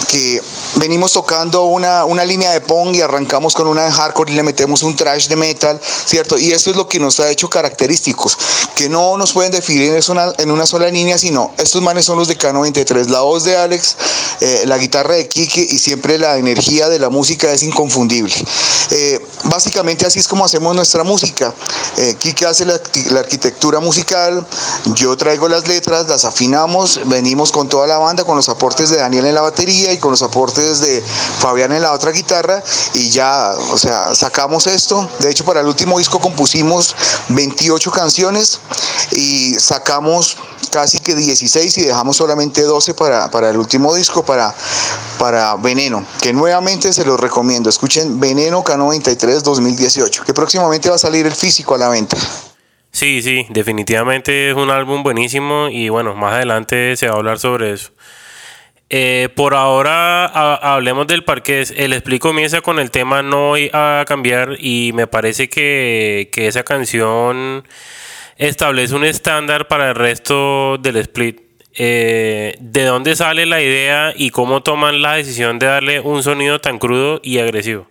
que 0.10 0.42
venimos 0.76 1.12
tocando 1.14 1.66
una, 1.66 2.06
una 2.06 2.24
línea 2.26 2.52
de 2.52 2.62
pong 2.62 2.96
y 2.96 3.02
arrancamos 3.02 3.54
con 3.54 3.68
una 3.68 3.84
de 3.84 3.92
hardcore 3.92 4.32
y 4.32 4.36
le 4.36 4.44
metemos 4.44 4.84
un 4.84 4.96
trash 4.96 5.28
de 5.28 5.36
metal, 5.36 5.80
¿cierto? 6.06 6.38
Y 6.38 6.52
eso 6.52 6.70
es 6.72 6.76
lo 6.76 6.88
que 6.88 7.00
nos 7.00 7.20
ha 7.20 7.30
hecho 7.30 7.50
característicos, 7.50 8.38
que 8.76 8.90
no 8.90 9.18
nos 9.18 9.34
pueden 9.34 9.52
definir 9.52 9.94
en 9.94 10.04
una, 10.12 10.34
en 10.38 10.52
una 10.52 10.66
sola 10.66 10.90
línea, 10.90 11.18
sino 11.18 11.54
estos 11.58 11.82
manes 11.82 12.06
son 12.06 12.18
los 12.18 12.28
de 12.28 12.38
K93, 12.38 13.08
la 13.08 13.22
voz 13.22 13.44
de 13.44 13.58
Alex, 13.58 13.96
eh, 14.40 14.64
la 14.66 14.78
guitarra 14.78 15.16
de 15.16 15.28
Kike 15.28 15.62
y 15.62 15.80
siempre 15.80 16.18
la 16.18 16.38
energía 16.38 16.90
de 16.90 17.00
la 17.00 17.10
música 17.10 17.52
es 17.52 17.64
inconfundible. 17.64 18.34
Eh, 18.92 19.20
básicamente 19.46 20.06
así 20.06 20.20
es 20.20 20.28
como 20.28 20.46
hacemos 20.46 20.76
nuestra 20.76 21.04
música. 21.04 21.54
Eh, 21.98 22.16
Kike 22.20 22.46
hace 22.46 22.66
la, 22.66 22.80
la 23.12 23.22
arquitectura 23.22 23.80
musical, 23.80 24.46
yo 24.94 25.16
traigo 25.18 25.48
las 25.48 25.68
letras, 25.68 26.08
las 26.08 26.26
afinamos, 26.26 27.02
venimos 27.06 27.52
con 27.52 27.68
toda 27.68 27.88
la 27.88 27.98
banda, 27.98 28.24
con 28.24 28.36
los 28.36 28.50
aportes 28.50 28.90
de 28.90 28.98
Daniel 28.98 29.26
en 29.26 29.36
la 29.36 29.42
batería 29.42 29.94
y 29.94 29.98
con 29.98 30.12
los 30.12 30.22
aportes 30.22 30.80
de 30.80 31.04
Fabián 31.40 31.72
en 31.72 31.82
la 31.82 31.94
otra 31.94 32.12
guitarra 32.12 32.64
y 32.94 33.10
ya, 33.10 33.54
o 33.72 33.78
sea, 33.78 34.16
sacamos 34.16 34.68
esto. 34.68 35.10
De 35.20 35.30
hecho, 35.30 35.46
para 35.46 35.62
el 35.62 35.68
último 35.68 35.98
disco 35.98 36.20
compusimos 36.20 36.96
28 37.30 37.92
canciones 37.92 38.60
y 39.12 39.54
sacamos 39.56 40.38
casi 40.72 41.00
que 41.00 41.16
16 41.16 41.78
y 41.78 41.82
dejamos 41.84 42.18
solamente 42.18 42.62
12 42.64 42.94
para, 42.94 43.32
para 43.32 43.50
el 43.50 43.58
último 43.58 43.94
disco, 43.96 44.24
para, 44.24 44.54
para 45.18 45.56
Veneno, 45.56 46.06
que 46.22 46.34
nuevamente 46.34 46.94
se 46.94 47.06
los 47.06 47.20
recomiendo. 47.20 47.70
Escuchen 47.70 48.20
Veneno 48.20 48.64
K93 48.64 49.42
2018, 49.42 50.24
que 50.24 50.34
próximamente 50.34 50.90
va 50.90 50.96
a 50.96 51.00
salir 51.00 51.26
el 51.26 51.36
físico 51.36 51.76
a 51.76 51.78
la 51.78 51.90
venta. 51.90 52.18
Sí, 52.98 53.22
sí, 53.22 53.46
definitivamente 53.50 54.50
es 54.50 54.56
un 54.56 54.72
álbum 54.72 55.04
buenísimo 55.04 55.68
y 55.70 55.90
bueno, 55.90 56.16
más 56.16 56.34
adelante 56.34 56.96
se 56.96 57.08
va 57.08 57.14
a 57.14 57.18
hablar 57.18 57.38
sobre 57.38 57.74
eso. 57.74 57.92
Eh, 58.90 59.30
por 59.36 59.54
ahora 59.54 60.26
hablemos 60.26 61.06
del 61.06 61.24
parqués. 61.24 61.72
El 61.78 61.94
split 61.94 62.20
comienza 62.20 62.62
con 62.62 62.80
el 62.80 62.90
tema 62.90 63.22
No 63.22 63.50
voy 63.50 63.70
a 63.72 64.04
cambiar 64.08 64.56
y 64.60 64.94
me 64.96 65.06
parece 65.06 65.48
que, 65.48 66.32
que 66.34 66.48
esa 66.48 66.64
canción 66.64 67.68
establece 68.36 68.96
un 68.96 69.06
estándar 69.06 69.68
para 69.68 69.90
el 69.90 69.96
resto 69.96 70.80
del 70.80 70.98
split. 70.98 71.40
Eh, 71.76 72.56
¿De 72.60 72.84
dónde 72.84 73.16
sale 73.16 73.46
la 73.46 73.62
idea 73.62 74.12
y 74.16 74.32
cómo 74.32 74.64
toman 74.64 75.04
la 75.04 75.18
decisión 75.18 75.60
de 75.60 75.68
darle 75.68 76.00
un 76.00 76.24
sonido 76.24 76.60
tan 76.62 76.80
crudo 76.80 77.22
y 77.24 77.38
agresivo? 77.38 77.88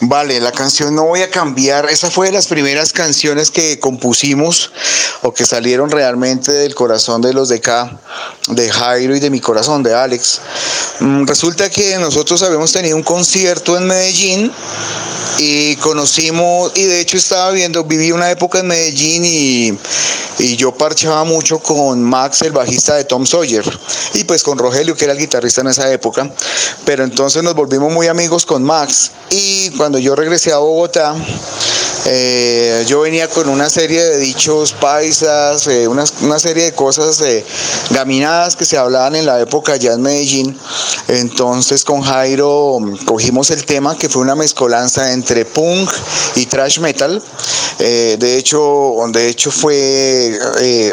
Vale, 0.00 0.40
la 0.40 0.52
canción 0.52 0.94
No 0.94 1.06
Voy 1.06 1.22
a 1.22 1.30
Cambiar, 1.30 1.90
esa 1.90 2.08
fue 2.08 2.26
de 2.26 2.32
las 2.32 2.46
primeras 2.46 2.92
canciones 2.92 3.50
que 3.50 3.80
compusimos 3.80 4.70
o 5.22 5.34
que 5.34 5.44
salieron 5.44 5.90
realmente 5.90 6.52
del 6.52 6.74
corazón 6.74 7.20
de 7.20 7.32
los 7.32 7.48
de 7.48 7.56
acá, 7.56 7.98
de 8.46 8.70
Jairo 8.70 9.16
y 9.16 9.20
de 9.20 9.30
mi 9.30 9.40
corazón, 9.40 9.82
de 9.82 9.92
Alex. 9.92 10.40
Mm, 11.00 11.26
resulta 11.26 11.68
que 11.68 11.98
nosotros 11.98 12.42
habíamos 12.42 12.70
tenido 12.70 12.96
un 12.96 13.02
concierto 13.02 13.76
en 13.76 13.88
Medellín 13.88 14.52
y 15.38 15.74
conocimos, 15.76 16.72
y 16.76 16.84
de 16.84 17.00
hecho 17.00 17.16
estaba 17.16 17.50
viendo, 17.50 17.82
viví 17.84 18.12
una 18.12 18.30
época 18.30 18.60
en 18.60 18.68
Medellín 18.68 19.24
y, 19.24 19.78
y 20.38 20.56
yo 20.56 20.72
parchaba 20.72 21.24
mucho 21.24 21.58
con 21.58 22.02
Max, 22.02 22.42
el 22.42 22.52
bajista 22.52 22.94
de 22.94 23.04
Tom 23.04 23.26
Sawyer, 23.26 23.64
y 24.14 24.24
pues 24.24 24.42
con 24.42 24.58
Rogelio, 24.58 24.96
que 24.96 25.04
era 25.04 25.12
el 25.12 25.18
guitarrista 25.18 25.62
en 25.62 25.68
esa 25.68 25.90
época, 25.92 26.30
pero 26.84 27.04
entonces 27.04 27.42
nos 27.42 27.54
volvimos 27.54 27.92
muy 27.92 28.08
amigos 28.08 28.46
con 28.46 28.62
Max 28.62 29.12
y 29.30 29.71
cuando 29.76 29.98
yo 29.98 30.14
regresé 30.14 30.52
a 30.52 30.58
Bogotá, 30.58 31.14
eh, 32.04 32.84
yo 32.88 33.00
venía 33.00 33.28
con 33.28 33.48
una 33.48 33.70
serie 33.70 34.02
de 34.02 34.18
dichos 34.18 34.72
paisas, 34.72 35.68
eh, 35.68 35.86
una, 35.86 36.04
serie 36.40 36.64
de 36.64 36.72
cosas 36.72 37.20
eh, 37.20 37.44
gaminadas 37.90 38.56
que 38.56 38.64
se 38.64 38.76
hablaban 38.76 39.14
en 39.14 39.24
la 39.24 39.40
época 39.40 39.74
allá 39.74 39.92
en 39.92 40.02
Medellín. 40.02 40.58
Entonces 41.06 41.84
con 41.84 42.02
Jairo 42.02 42.78
mm, 42.80 43.04
cogimos 43.04 43.50
el 43.50 43.64
tema 43.64 43.96
que 43.96 44.08
fue 44.08 44.22
una 44.22 44.34
mezcolanza 44.34 45.12
entre 45.12 45.44
punk 45.44 45.90
y 46.34 46.46
trash 46.46 46.80
metal. 46.80 47.22
de 47.78 48.36
hecho, 48.36 48.94
de 49.08 49.28
hecho 49.28 49.50
fue 49.50 50.38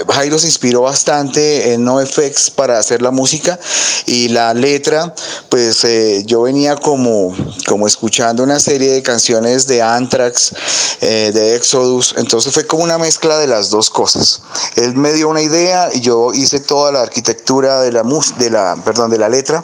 Jairo 0.09 0.37
se 0.37 0.47
inspiró 0.47 0.81
bastante 0.81 1.73
en 1.73 1.83
NoFX 1.83 2.51
para 2.51 2.77
hacer 2.77 3.01
la 3.01 3.11
música 3.11 3.59
y 4.05 4.29
la 4.29 4.53
letra, 4.53 5.13
pues 5.49 5.85
yo 6.25 6.43
venía 6.43 6.75
como, 6.75 7.35
como 7.67 7.87
escuchando 7.87 8.43
una 8.43 8.59
serie 8.59 8.91
de 8.91 9.03
canciones 9.03 9.67
de 9.67 9.81
Anthrax 9.81 10.53
eh, 11.01 11.31
de 11.33 11.55
Exodus. 11.55 12.15
Entonces 12.17 12.53
fue 12.53 12.67
como 12.67 12.83
una 12.83 12.97
mezcla 12.97 13.37
de 13.37 13.47
las 13.47 13.69
dos 13.69 13.89
cosas. 13.89 14.41
Él 14.75 14.95
me 14.95 15.13
dio 15.13 15.29
una 15.29 15.41
idea 15.41 15.89
y 15.93 16.01
yo 16.01 16.33
hice 16.33 16.59
toda 16.59 16.91
la 16.91 17.01
arquitectura 17.01 17.81
de 17.81 17.91
la, 17.91 18.03
de 18.37 18.49
la, 18.49 18.75
perdón, 18.83 19.09
de 19.09 19.17
la 19.17 19.29
letra. 19.29 19.63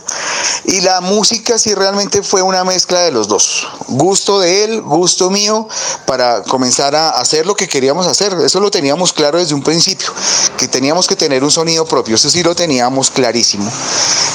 Y 0.65 0.81
la 0.81 1.01
música 1.01 1.57
sí 1.57 1.75
realmente 1.75 2.23
fue 2.23 2.41
una 2.41 2.63
mezcla 2.63 3.01
de 3.01 3.11
los 3.11 3.27
dos. 3.27 3.67
Gusto 3.87 4.39
de 4.39 4.63
él, 4.63 4.81
gusto 4.81 5.29
mío, 5.29 5.67
para 6.05 6.43
comenzar 6.43 6.95
a 6.95 7.09
hacer 7.09 7.45
lo 7.45 7.55
que 7.55 7.67
queríamos 7.67 8.07
hacer. 8.07 8.33
Eso 8.43 8.59
lo 8.59 8.71
teníamos 8.71 9.13
claro 9.13 9.37
desde 9.37 9.53
un 9.53 9.63
principio, 9.63 10.11
que 10.57 10.67
teníamos 10.67 11.07
que 11.07 11.15
tener 11.15 11.43
un 11.43 11.51
sonido 11.51 11.85
propio. 11.85 12.15
Eso 12.15 12.29
sí 12.29 12.43
lo 12.43 12.55
teníamos 12.55 13.11
clarísimo. 13.11 13.69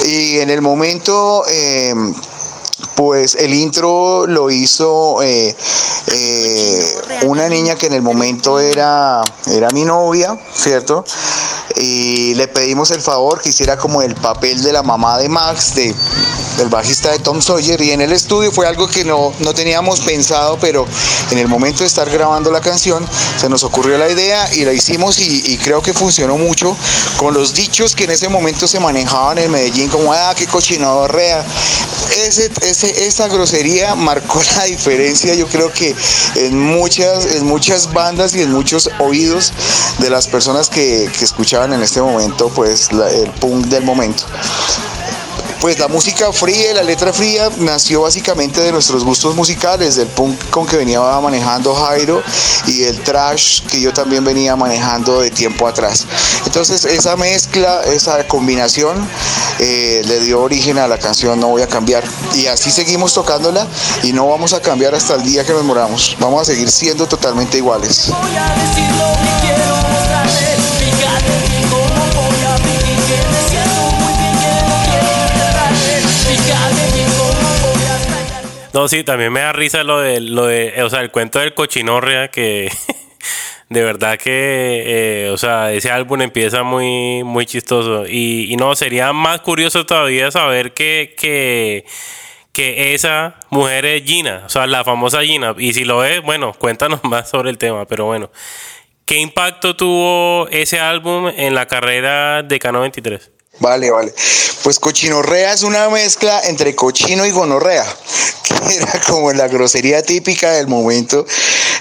Y 0.04 0.38
en 0.38 0.50
el 0.50 0.60
momento... 0.60 1.44
Eh, 1.48 1.94
pues 2.94 3.34
el 3.34 3.54
intro 3.54 4.26
lo 4.26 4.50
hizo 4.50 5.22
eh, 5.22 5.56
eh, 6.08 6.94
una 7.22 7.48
niña 7.48 7.76
que 7.76 7.86
en 7.86 7.94
el 7.94 8.02
momento 8.02 8.60
era, 8.60 9.22
era 9.46 9.70
mi 9.70 9.84
novia, 9.84 10.38
¿cierto? 10.54 11.04
Y 11.76 12.34
le 12.34 12.48
pedimos 12.48 12.90
el 12.90 13.00
favor 13.00 13.40
que 13.40 13.50
hiciera 13.50 13.76
como 13.76 14.02
el 14.02 14.14
papel 14.14 14.62
de 14.62 14.72
la 14.72 14.82
mamá 14.82 15.18
de 15.18 15.28
Max, 15.28 15.74
de, 15.74 15.94
del 16.60 16.68
bajista 16.68 17.10
de 17.10 17.18
Tom 17.18 17.40
Sawyer. 17.40 17.80
Y 17.80 17.90
en 17.90 18.00
el 18.00 18.12
estudio 18.12 18.52
fue 18.52 18.66
algo 18.66 18.86
que 18.86 19.04
no, 19.04 19.32
teníamos 19.54 20.00
pensado, 20.00 20.58
pero 20.60 20.86
en 21.30 21.38
el 21.38 21.48
momento 21.48 21.80
de 21.80 21.86
estar 21.86 22.08
grabando 22.08 22.52
la 22.52 22.60
canción 22.60 23.06
se 23.38 23.48
nos 23.48 23.64
ocurrió 23.64 23.98
la 23.98 24.10
idea 24.10 24.48
y 24.54 24.64
la 24.64 24.72
hicimos 24.72 25.18
y, 25.18 25.58
creo 25.58 25.82
que 25.82 25.92
funcionó 25.92 26.38
mucho 26.38 26.76
con 27.16 27.34
los 27.34 27.54
dichos 27.54 27.94
que 27.94 28.04
en 28.04 28.10
ese 28.10 28.28
momento 28.28 28.66
se 28.66 28.80
manejaban 28.80 29.38
en 29.38 29.50
Medellín, 29.50 29.88
como, 29.88 30.12
ah, 30.12 30.34
qué 30.36 30.46
cochinadorrea. 30.46 31.44
Ese, 32.26 32.50
ese, 32.62 33.06
esa 33.06 33.28
grosería 33.28 33.94
marcó 33.94 34.40
la 34.56 34.64
diferencia, 34.64 35.34
yo 35.34 35.46
creo 35.46 35.72
que 35.72 35.94
en 36.36 36.58
muchas, 36.58 37.26
en 37.34 37.46
muchas 37.46 37.92
bandas 37.92 38.34
y 38.34 38.42
en 38.42 38.52
muchos 38.52 38.90
oídos 38.98 39.52
de 39.98 40.10
las 40.10 40.26
personas 40.26 40.68
que, 40.68 41.10
que 41.16 41.24
escuchaban 41.24 41.72
en 41.72 41.82
este 41.82 42.00
momento, 42.00 42.48
pues 42.48 42.88
el 42.90 43.30
punk 43.32 43.66
del 43.66 43.84
momento. 43.84 44.24
Pues 45.60 45.78
la 45.78 45.88
música 45.88 46.32
fría, 46.32 46.72
la 46.72 46.82
letra 46.82 47.12
fría, 47.12 47.50
nació 47.58 48.00
básicamente 48.00 48.62
de 48.62 48.72
nuestros 48.72 49.04
gustos 49.04 49.34
musicales, 49.34 49.96
del 49.96 50.08
punk 50.08 50.48
con 50.48 50.66
que 50.66 50.78
venía 50.78 51.00
manejando 51.20 51.74
Jairo 51.74 52.22
y 52.66 52.84
el 52.84 52.98
trash 53.02 53.60
que 53.66 53.78
yo 53.78 53.92
también 53.92 54.24
venía 54.24 54.56
manejando 54.56 55.20
de 55.20 55.30
tiempo 55.30 55.68
atrás. 55.68 56.06
Entonces 56.46 56.86
esa 56.86 57.14
mezcla, 57.16 57.82
esa 57.82 58.26
combinación 58.26 59.06
eh, 59.58 60.00
le 60.06 60.20
dio 60.20 60.40
origen 60.40 60.78
a 60.78 60.88
la 60.88 60.96
canción 60.96 61.38
No 61.38 61.48
voy 61.48 61.60
a 61.60 61.66
cambiar. 61.66 62.04
Y 62.34 62.46
así 62.46 62.70
seguimos 62.70 63.12
tocándola 63.12 63.66
y 64.02 64.14
no 64.14 64.26
vamos 64.26 64.54
a 64.54 64.62
cambiar 64.62 64.94
hasta 64.94 65.14
el 65.14 65.22
día 65.22 65.44
que 65.44 65.52
nos 65.52 65.64
moramos. 65.64 66.16
Vamos 66.18 66.40
a 66.40 66.44
seguir 66.46 66.70
siendo 66.70 67.06
totalmente 67.06 67.58
iguales. 67.58 68.10
No, 78.72 78.86
sí, 78.86 79.02
también 79.02 79.32
me 79.32 79.40
da 79.40 79.52
risa 79.52 79.82
lo 79.82 80.00
de, 80.00 80.20
lo 80.20 80.46
de, 80.46 80.82
o 80.82 80.90
sea, 80.90 81.00
el 81.00 81.10
cuento 81.10 81.40
del 81.40 81.54
cochinorrea 81.54 82.28
que 82.28 82.70
de 83.68 83.82
verdad 83.82 84.18
que, 84.18 85.26
eh, 85.26 85.30
o 85.30 85.36
sea, 85.36 85.72
ese 85.72 85.90
álbum 85.90 86.22
empieza 86.22 86.62
muy, 86.62 87.24
muy 87.24 87.46
chistoso. 87.46 88.04
Y, 88.06 88.56
no, 88.58 88.74
sería 88.76 89.12
más 89.12 89.40
curioso 89.40 89.86
todavía 89.86 90.30
saber 90.30 90.72
que, 90.72 91.14
que, 91.18 91.84
que 92.52 92.94
esa 92.94 93.38
mujer 93.50 93.86
es 93.86 94.04
Gina, 94.04 94.42
o 94.46 94.48
sea, 94.48 94.66
la 94.66 94.84
famosa 94.84 95.22
Gina. 95.22 95.54
Y 95.58 95.72
si 95.72 95.84
lo 95.84 96.04
es, 96.04 96.22
bueno, 96.22 96.52
cuéntanos 96.52 97.02
más 97.04 97.30
sobre 97.30 97.50
el 97.50 97.58
tema, 97.58 97.86
pero 97.86 98.06
bueno. 98.06 98.30
¿Qué 99.04 99.18
impacto 99.18 99.74
tuvo 99.74 100.46
ese 100.50 100.78
álbum 100.78 101.28
en 101.36 101.54
la 101.56 101.66
carrera 101.66 102.44
de 102.44 102.58
Cano 102.60 102.82
23? 102.82 103.32
Vale, 103.60 103.90
vale. 103.90 104.14
Pues 104.62 104.78
cochinorrea 104.78 105.52
es 105.52 105.62
una 105.62 105.90
mezcla 105.90 106.40
entre 106.44 106.74
cochino 106.74 107.26
y 107.26 107.30
gonorrea, 107.30 107.84
que 108.42 108.74
era 108.74 109.00
como 109.06 109.32
la 109.34 109.48
grosería 109.48 110.02
típica 110.02 110.52
del 110.52 110.66
momento 110.66 111.26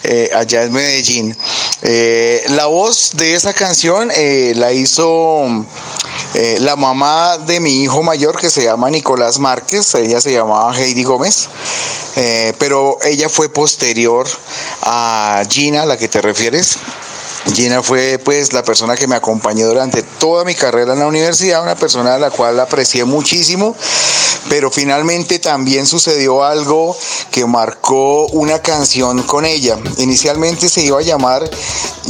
eh, 0.03 0.29
allá 0.35 0.63
en 0.63 0.73
Medellín. 0.73 1.37
Eh, 1.81 2.43
la 2.49 2.65
voz 2.65 3.11
de 3.13 3.33
esa 3.33 3.53
canción 3.53 4.11
eh, 4.13 4.53
la 4.55 4.73
hizo 4.73 5.65
la 6.59 6.75
mamá 6.75 7.37
de 7.37 7.59
mi 7.59 7.83
hijo 7.83 8.03
mayor 8.03 8.37
que 8.39 8.49
se 8.49 8.63
llama 8.63 8.89
Nicolás 8.89 9.39
Márquez, 9.39 9.95
ella 9.95 10.21
se 10.21 10.31
llamaba 10.31 10.77
Heidi 10.77 11.03
Gómez, 11.03 11.49
pero 12.59 12.97
ella 13.03 13.29
fue 13.29 13.49
posterior 13.49 14.27
a 14.83 15.41
Gina, 15.49 15.81
a 15.81 15.85
la 15.85 15.97
que 15.97 16.07
te 16.07 16.21
refieres. 16.21 16.77
Gina 17.53 17.81
fue 17.81 18.19
pues 18.23 18.53
la 18.53 18.63
persona 18.63 18.95
que 18.95 19.07
me 19.07 19.15
acompañó 19.15 19.67
durante 19.67 20.03
toda 20.03 20.45
mi 20.45 20.55
carrera 20.55 20.93
en 20.93 20.99
la 20.99 21.07
universidad, 21.07 21.63
una 21.63 21.75
persona 21.75 22.15
a 22.15 22.19
la 22.19 22.29
cual 22.29 22.59
aprecié 22.59 23.05
muchísimo, 23.05 23.75
pero 24.49 24.69
finalmente 24.69 25.39
también 25.39 25.87
sucedió 25.87 26.43
algo 26.43 26.95
que 27.31 27.45
marcó 27.45 28.27
una 28.27 28.59
canción 28.59 29.23
con 29.23 29.45
ella. 29.45 29.77
Inicialmente 29.97 30.69
se 30.69 30.81
iba 30.81 30.99
a 30.99 31.03
llamar 31.03 31.49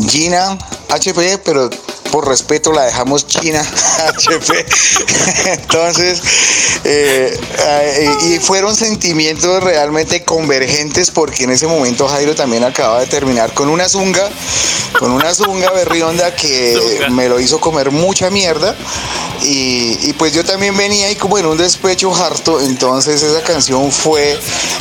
Gina 0.08 0.58
HP, 0.90 1.40
pero 1.40 1.70
por 2.12 2.28
respeto 2.28 2.72
la 2.72 2.84
dejamos 2.86 3.28
China 3.28 3.62
HP. 4.08 4.66
Entonces, 5.46 6.22
eh, 6.84 7.39
eh, 7.60 8.10
y 8.28 8.39
fueron 8.39 8.75
sentimientos 8.75 9.63
realmente 9.63 10.24
convergentes 10.24 11.12
porque 11.12 11.44
en 11.44 11.51
ese 11.51 11.68
momento 11.68 12.08
Jairo 12.08 12.36
también 12.36 12.63
acaba 12.63 13.01
de 13.01 13.08
terminar 13.08 13.54
con 13.54 13.70
una 13.70 13.89
zunga, 13.89 14.30
con 14.98 15.12
una 15.12 15.34
zunga 15.34 15.72
berrionda 15.72 16.36
que 16.36 17.08
me 17.12 17.28
lo 17.28 17.39
hizo 17.39 17.60
comer 17.60 17.92
mucha 17.92 18.30
mierda. 18.30 18.75
Y, 19.42 20.13
pues 20.13 20.34
yo 20.34 20.44
también 20.44 20.75
venía 20.75 21.08
ahí 21.08 21.16
como 21.16 21.38
en 21.38 21.46
un 21.46 21.58
despecho 21.58 22.13
harto, 22.13 22.60
entonces 22.60 23.24
esa 23.24 23.42
canción 23.42 23.89
fue 23.89 24.38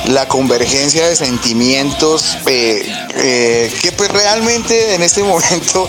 la 0.06 0.26
convergencia 0.26 1.08
de 1.08 1.14
sentimientos 1.14 2.38
eh, 2.47 3.73
que 3.80 3.92
pues 3.92 4.11
realmente 4.11 4.94
en 4.94 5.02
este 5.02 5.23
momento 5.23 5.88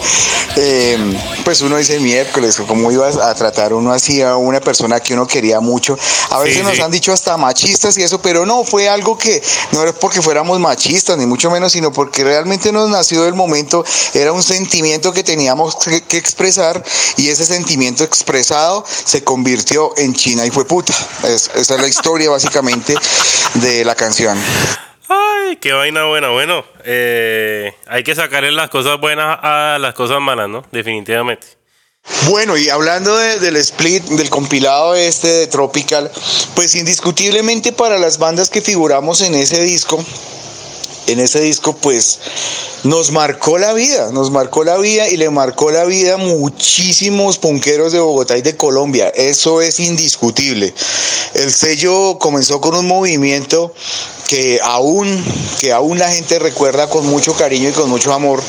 pues 1.43 1.61
uno 1.61 1.77
dice 1.77 1.99
miércoles, 1.99 2.61
¿cómo 2.67 2.91
ibas 2.91 3.17
a 3.17 3.33
tratar 3.33 3.73
uno 3.73 3.91
así 3.91 4.21
a 4.21 4.35
una 4.35 4.59
persona 4.59 4.99
que 4.99 5.13
uno 5.13 5.25
quería 5.25 5.59
mucho? 5.59 5.97
A 6.29 6.39
veces 6.39 6.63
nos 6.63 6.79
han 6.79 6.91
dicho 6.91 7.11
hasta 7.11 7.37
machistas 7.37 7.97
y 7.97 8.03
eso, 8.03 8.21
pero 8.21 8.45
no, 8.45 8.63
fue 8.63 8.87
algo 8.87 9.17
que 9.17 9.41
no 9.71 9.81
era 9.81 9.93
porque 9.93 10.21
fuéramos 10.21 10.59
machistas, 10.59 11.17
ni 11.17 11.25
mucho 11.25 11.49
menos, 11.49 11.71
sino 11.71 11.91
porque 11.91 12.23
realmente 12.23 12.71
nos 12.71 12.89
nació 12.89 13.23
del 13.23 13.33
momento, 13.33 13.83
era 14.13 14.31
un 14.31 14.43
sentimiento 14.43 15.11
que 15.11 15.23
teníamos 15.23 15.75
que, 16.07 16.17
expresar 16.17 16.83
y 17.17 17.29
ese 17.29 17.45
sentimiento 17.45 18.03
expresado 18.03 18.85
se 19.05 19.23
convirtió 19.23 19.97
en 19.97 20.13
China 20.13 20.45
y 20.45 20.51
fue 20.51 20.65
puta. 20.65 20.93
esa 21.23 21.51
es 21.55 21.69
la 21.69 21.87
historia 21.87 22.29
básicamente 22.29 22.95
de 23.55 23.85
la 23.85 23.95
canción. 23.95 24.37
Ay, 25.09 25.55
qué 25.55 25.73
vaina 25.73 26.05
buena. 26.05 26.29
Bueno, 26.29 26.63
eh, 26.85 27.73
hay 27.87 28.03
que 28.03 28.13
sacarle 28.13 28.51
las 28.51 28.69
cosas 28.69 28.99
buenas 28.99 29.39
a 29.41 29.77
las 29.79 29.95
cosas 29.95 30.21
malas, 30.21 30.47
¿no? 30.47 30.63
Definitivamente. 30.71 31.47
Bueno, 32.27 32.55
y 32.55 32.69
hablando 32.69 33.17
del 33.17 33.55
split, 33.57 34.03
del 34.03 34.29
compilado 34.29 34.95
este 34.95 35.27
de 35.27 35.47
Tropical, 35.47 36.09
pues 36.55 36.75
indiscutiblemente 36.75 37.71
para 37.71 37.97
las 37.97 38.17
bandas 38.19 38.49
que 38.49 38.61
figuramos 38.61 39.21
en 39.21 39.35
ese 39.35 39.61
disco, 39.61 40.03
en 41.11 41.19
ese 41.19 41.41
disco 41.41 41.75
pues 41.75 42.19
nos 42.83 43.11
marcó 43.11 43.57
la 43.57 43.73
vida, 43.73 44.11
nos 44.11 44.31
marcó 44.31 44.63
la 44.63 44.77
vida 44.77 45.09
y 45.09 45.17
le 45.17 45.29
marcó 45.29 45.71
la 45.71 45.85
vida 45.85 46.17
muchísimos 46.17 47.37
punqueros 47.37 47.91
de 47.91 47.99
Bogotá 47.99 48.37
y 48.37 48.41
de 48.41 48.55
Colombia, 48.55 49.09
eso 49.09 49.61
es 49.61 49.79
indiscutible. 49.79 50.73
El 51.33 51.51
sello 51.51 52.17
comenzó 52.19 52.61
con 52.61 52.75
un 52.75 52.87
movimiento 52.87 53.73
que 54.27 54.59
aún, 54.63 55.23
que 55.59 55.73
aún 55.73 55.99
la 55.99 56.11
gente 56.11 56.39
recuerda 56.39 56.89
con 56.89 57.05
mucho 57.07 57.33
cariño 57.33 57.69
y 57.69 57.73
con 57.73 57.89
mucho 57.89 58.13
amor. 58.13 58.41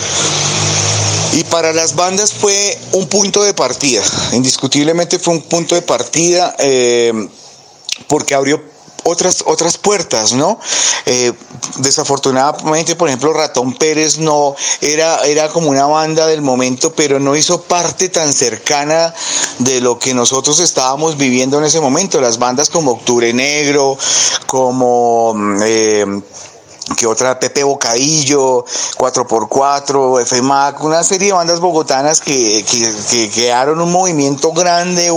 Y 1.32 1.44
para 1.44 1.72
las 1.72 1.94
bandas 1.94 2.32
fue 2.32 2.78
un 2.92 3.06
punto 3.06 3.42
de 3.42 3.54
partida, 3.54 4.02
indiscutiblemente 4.32 5.18
fue 5.18 5.34
un 5.34 5.42
punto 5.42 5.74
de 5.74 5.82
partida 5.82 6.54
eh, 6.58 7.12
porque 8.08 8.34
abrió 8.34 8.60
otras, 9.04 9.44
otras 9.46 9.78
puertas, 9.78 10.32
¿no? 10.32 10.58
Eh, 11.06 11.32
desafortunadamente, 11.78 12.96
por 12.96 13.08
ejemplo, 13.08 13.32
Ratón 13.32 13.74
Pérez 13.74 14.18
no 14.18 14.54
era, 14.80 15.24
era 15.24 15.48
como 15.48 15.70
una 15.70 15.86
banda 15.86 16.26
del 16.26 16.42
momento, 16.42 16.92
pero 16.92 17.18
no 17.18 17.36
hizo 17.36 17.62
parte 17.62 18.08
tan 18.08 18.32
cercana 18.32 19.14
de 19.58 19.80
lo 19.80 19.98
que 19.98 20.14
nosotros 20.14 20.60
estábamos 20.60 21.16
viviendo 21.16 21.58
en 21.58 21.64
ese 21.64 21.80
momento. 21.80 22.20
Las 22.20 22.38
bandas 22.38 22.70
como 22.70 22.92
Octubre 22.92 23.32
Negro, 23.32 23.98
como 24.46 25.34
mm, 25.34 25.62
eh, 25.64 26.22
que 26.96 27.06
otra 27.06 27.38
Pepe 27.38 27.62
Bocadillo, 27.64 28.64
4x4, 28.96 30.24
FMAC, 30.26 30.82
una 30.82 31.02
serie 31.04 31.28
de 31.28 31.32
bandas 31.34 31.60
bogotanas 31.60 32.20
que, 32.20 32.64
que, 32.64 33.30
crearon 33.30 33.80
un 33.80 33.92
movimiento 33.92 34.52
grande, 34.52 35.10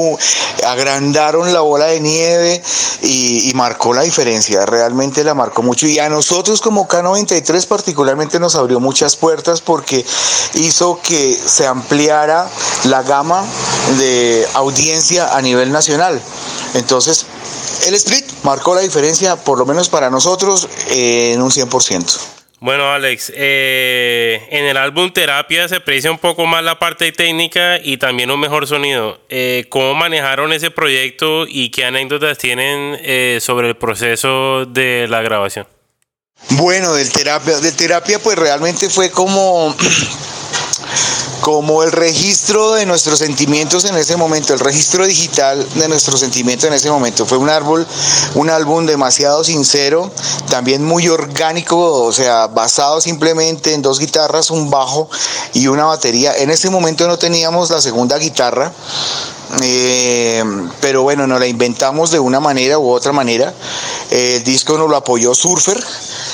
agrandaron 0.66 1.52
la 1.52 1.62
bola 1.62 1.86
de 1.86 2.00
nieve 2.00 2.64
y, 3.02 3.52
marcó 3.56 3.94
la 3.94 4.02
diferencia, 4.02 4.66
realmente 4.66 5.24
la 5.24 5.34
marcó 5.34 5.62
mucho. 5.62 5.88
Y 5.88 6.00
a 6.00 6.10
nosotros 6.10 6.62
como 6.62 6.88
K93 6.88 7.68
particularmente 7.68 8.40
nos 8.40 8.56
abrió 8.56 8.80
muchas 8.80 9.16
puertas 9.16 9.62
porque 9.62 10.06
hizo 10.56 11.00
que 11.02 11.36
se 11.36 11.68
ampliara 11.68 12.48
la 12.86 13.04
gama 13.04 13.44
de 13.98 14.48
audiencia 14.54 15.36
a 15.36 15.42
nivel 15.42 15.72
nacional. 15.72 16.22
Entonces, 16.74 17.26
el 17.88 17.94
split 17.96 18.26
marcó 18.44 18.76
la 18.76 18.82
diferencia, 18.82 19.36
por 19.36 19.58
lo 19.58 19.66
menos 19.66 19.90
para 19.90 20.10
nosotros, 20.10 20.68
en 20.90 21.42
un 21.42 21.52
100%. 21.52 22.20
Bueno, 22.64 22.90
Alex, 22.90 23.30
eh, 23.36 24.48
en 24.50 24.64
el 24.64 24.78
álbum 24.78 25.12
Terapia 25.12 25.68
se 25.68 25.76
aprecia 25.76 26.10
un 26.10 26.18
poco 26.18 26.46
más 26.46 26.64
la 26.64 26.80
parte 26.80 27.12
técnica 27.12 27.78
y 27.84 27.98
también 27.98 28.32
un 28.32 28.40
mejor 28.40 28.68
sonido. 28.68 29.20
Eh, 29.28 29.66
¿Cómo 29.70 29.94
manejaron 29.96 30.54
ese 30.54 30.72
proyecto 30.72 31.46
y 31.46 31.72
qué 31.72 31.84
anécdotas 31.84 32.38
tienen 32.38 32.98
eh, 33.02 33.40
sobre 33.42 33.68
el 33.68 33.76
proceso 33.76 34.66
de 34.66 35.08
la 35.10 35.22
grabación? 35.22 35.68
Bueno, 36.52 36.94
del 36.94 37.12
terapia, 37.12 37.60
del 37.60 37.76
terapia 37.76 38.20
pues 38.20 38.38
realmente 38.38 38.90
fue 38.90 39.12
como 39.12 39.76
como 41.44 41.84
el 41.84 41.92
registro 41.92 42.72
de 42.72 42.86
nuestros 42.86 43.20
sentimientos 43.20 43.84
en 43.84 43.98
ese 43.98 44.16
momento, 44.16 44.54
el 44.54 44.62
registro 44.62 45.06
digital 45.06 45.68
de 45.76 45.90
nuestros 45.90 46.22
sentimientos 46.22 46.70
en 46.70 46.74
ese 46.74 46.90
momento. 46.90 47.26
Fue 47.26 47.38
un 47.38 47.50
árbol, 47.50 47.86
un 48.36 48.50
álbum 48.50 48.86
demasiado 48.86 49.44
sincero, 49.44 50.10
también 50.50 50.86
muy 50.86 51.10
orgánico, 51.10 52.06
o 52.06 52.14
sea, 52.14 52.48
basado 52.48 53.02
simplemente 53.02 53.74
en 53.74 53.82
dos 53.82 54.00
guitarras, 54.00 54.52
un 54.52 54.70
bajo 54.70 55.10
y 55.52 55.68
una 55.68 55.84
batería. 55.84 56.34
En 56.38 56.50
ese 56.50 56.70
momento 56.70 57.10
no 57.10 57.20
teníamos 57.20 57.70
la 57.72 57.82
segunda 57.82 58.18
guitarra. 58.18 58.72
Eh, 59.62 60.44
pero 60.80 61.04
bueno, 61.04 61.28
nos 61.28 61.40
la 61.40 61.46
inventamos 61.46 62.10
de 62.10 62.20
una 62.20 62.40
manera 62.40 62.80
u 62.80 62.90
otra 62.90 63.12
manera. 63.12 63.54
El 64.10 64.44
disco 64.46 64.78
nos 64.78 64.90
lo 64.90 64.96
apoyó 64.96 65.36
Surfer, 65.36 65.84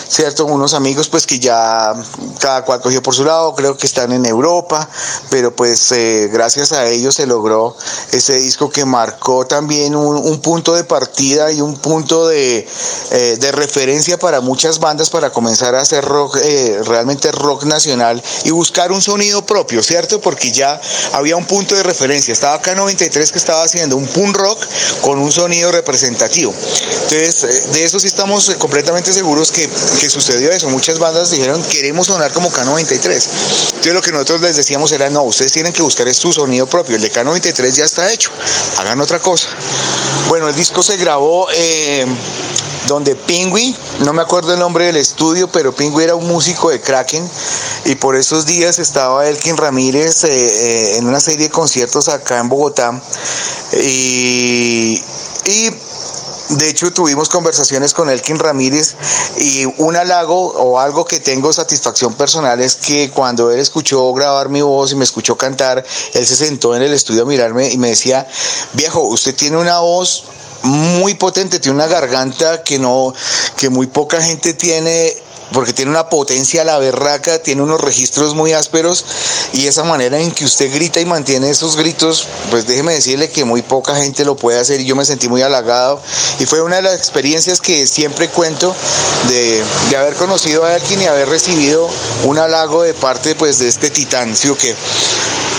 ¿cierto? 0.10 0.46
Unos 0.46 0.74
amigos 0.74 1.08
pues 1.08 1.28
que 1.28 1.40
ya 1.40 1.94
cada 2.40 2.66
cual 2.66 2.82
cogió 2.82 3.02
por 3.04 3.14
su 3.14 3.24
lado, 3.24 3.54
creo 3.54 3.78
que 3.78 3.86
están 3.86 4.12
en 4.12 4.26
Europa, 4.26 4.90
pero 5.30 5.56
pues 5.56 5.92
eh, 5.92 6.30
gracias 6.32 6.72
a 6.72 6.88
ellos 6.88 7.16
se 7.16 7.28
logró 7.28 7.76
ese 8.12 8.36
disco 8.40 8.70
que 8.70 8.86
marcó 8.86 9.46
también 9.46 9.96
un, 9.96 10.40
punto 10.40 10.74
de 10.74 10.84
partida 10.86 11.52
y 11.52 11.62
un 11.62 11.76
punto 11.78 12.28
de, 12.28 12.68
eh, 13.12 13.38
de, 13.40 13.52
referencia 13.52 14.18
para 14.18 14.40
muchas 14.40 14.80
bandas 14.80 15.10
para 15.10 15.32
comenzar 15.32 15.76
a 15.76 15.82
hacer 15.82 16.04
rock, 16.04 16.38
eh, 16.42 16.80
realmente 16.86 17.32
rock 17.32 17.66
nacional 17.66 18.24
y 18.46 18.52
buscar 18.52 18.92
un 18.92 19.02
sonido 19.02 19.46
propio, 19.46 19.84
¿cierto? 19.84 20.22
Porque 20.22 20.52
ya 20.52 20.80
había 21.12 21.36
un 21.36 21.46
punto 21.46 21.76
de 21.76 21.84
referencia, 21.84 22.32
estaba 22.32 22.56
acá 22.56 22.74
93 22.74 23.32
que 23.32 23.38
estaba 23.38 23.64
haciendo 23.64 23.98
un 23.98 24.08
punk 24.08 24.38
rock 24.38 24.66
con 25.02 25.20
un 25.20 25.32
sonido 25.32 25.72
representativo. 25.72 26.54
Entonces, 26.54 27.74
de 27.74 27.84
eso 27.84 28.00
sí 28.00 28.08
estamos 28.08 28.50
completamente 28.58 29.12
seguros 29.12 29.52
que 29.52 29.70
que 30.00 30.10
sucedió 30.10 30.50
eso. 30.52 30.70
Muchas 30.70 30.98
bandas 30.98 31.30
dijeron, 31.30 31.62
queremos 31.64 32.08
sonar 32.08 32.32
como 32.32 32.50
K93. 32.50 33.28
Entonces 33.68 33.94
lo 33.94 34.02
que 34.02 34.12
nosotros 34.12 34.42
les 34.42 34.56
decíamos 34.56 34.92
era, 34.92 35.10
no, 35.10 35.24
ustedes 35.24 35.52
tienen 35.52 35.74
que 35.74 35.82
buscar 35.82 36.12
su 36.14 36.32
sonido 36.32 36.66
propio. 36.68 36.96
El 36.96 37.02
de 37.02 37.12
K93 37.12 37.72
ya 37.72 37.86
está 37.86 38.12
hecho. 38.12 38.32
Hagan 38.78 39.00
otra 39.02 39.20
cosa. 39.20 39.50
Bueno, 40.30 40.48
el 40.48 40.56
disco 40.56 40.82
se 40.82 40.96
grabó 40.98 41.48
eh, 41.54 42.06
donde 42.88 43.16
Pingui, 43.16 43.76
no 44.00 44.14
me 44.14 44.22
acuerdo 44.22 44.54
el 44.54 44.60
nombre 44.60 44.86
del 44.86 44.98
estudio, 44.98 45.52
pero 45.52 45.76
Pingui 45.76 46.04
era 46.04 46.16
un 46.16 46.28
músico 46.28 46.70
de 46.70 46.80
Kraken 46.80 47.30
y 47.86 47.96
por 47.96 48.16
esos 48.16 48.46
días 48.46 48.80
estaba 48.80 49.28
Elkin 49.28 49.58
Ramírez 49.58 50.24
eh, 50.24 50.30
eh, 50.30 50.98
en 50.98 51.08
una 51.08 51.20
serie 51.20 51.48
de 51.48 51.50
conciertos 51.50 52.08
acá 52.08 52.40
en 52.40 52.50
Bogotá 52.50 53.02
y, 53.74 55.04
y 55.46 55.72
de 56.50 56.68
hecho, 56.68 56.92
tuvimos 56.92 57.30
conversaciones 57.30 57.94
con 57.94 58.10
Elkin 58.10 58.40
Ramírez 58.40 58.96
y 59.38 59.66
un 59.78 59.96
halago 59.96 60.48
o 60.48 60.80
algo 60.80 61.06
que 61.06 61.20
tengo 61.20 61.54
satisfacción 61.54 62.16
personal 62.16 62.60
es 62.60 62.74
que 62.74 63.12
cuando 63.12 63.52
él 63.52 63.60
escuchó 63.60 64.12
grabar 64.14 64.50
mi 64.50 64.62
voz 64.62 64.92
y 64.92 64.96
me 64.96 65.04
escuchó 65.04 65.38
cantar, 65.38 65.86
él 66.14 66.26
se 66.26 66.36
sentó 66.36 66.76
en 66.76 66.82
el 66.82 66.92
estudio 66.92 67.22
a 67.22 67.26
mirarme 67.26 67.70
y 67.70 67.78
me 67.78 67.90
decía, 67.90 68.28
viejo, 68.74 69.02
usted 69.02 69.36
tiene 69.36 69.58
una 69.58 69.80
voz 69.80 70.24
muy 70.64 71.14
potente, 71.14 71.60
tiene 71.60 71.76
una 71.76 71.88
garganta 71.88 72.64
que 72.64 72.80
no, 72.80 73.14
que 73.56 73.70
muy 73.70 73.86
poca 73.86 74.20
gente 74.20 74.56
tiene 74.56 75.16
porque 75.52 75.74
tiene 75.74 75.92
una 75.92 76.10
potencia 76.10 76.64
la 76.64 76.78
berraca, 76.78 77.40
tiene 77.40 77.62
unos 77.62 77.82
registros 77.82 78.36
muy 78.36 78.54
ásperos 78.54 79.06
y 79.54 79.68
esa 79.68 79.84
manera 79.84 80.20
en 80.20 80.32
que 80.32 80.46
usted 80.46 80.72
grita 80.74 81.00
y 81.00 81.06
mantiene 81.06 81.50
esos 81.50 81.76
gritos, 81.76 82.28
pues 82.50 82.68
déjeme 82.68 82.94
decirle 82.94 83.30
que 83.30 83.46
muy 83.46 83.62
poca 83.62 83.96
gente 83.96 84.26
lo 84.26 84.36
puede 84.36 84.60
hacer 84.60 84.82
y 84.82 84.86
yo 84.86 84.96
me 84.96 85.06
sentí 85.06 85.28
muy 85.28 85.42
halagado 85.42 86.02
y 86.40 86.46
fue 86.46 86.62
una 86.62 86.78
de 86.78 86.84
las 86.84 86.96
experiencias 86.96 87.62
que 87.62 87.88
siempre 87.88 88.30
cuento 88.30 88.76
de, 89.28 89.64
haber 89.98 90.16
conocido 90.16 90.66
a 90.66 90.76
alguien 90.76 91.02
y 91.02 91.06
haber 91.06 91.30
recibido 91.30 91.90
un 92.24 92.38
halago 92.38 92.84
de 92.84 92.94
parte 92.94 93.36
pues 93.36 93.60
de 93.60 93.68
este 93.68 93.90
titán, 93.90 94.36
¿sí 94.36 94.50
o 94.50 94.58
qué? 94.58 94.76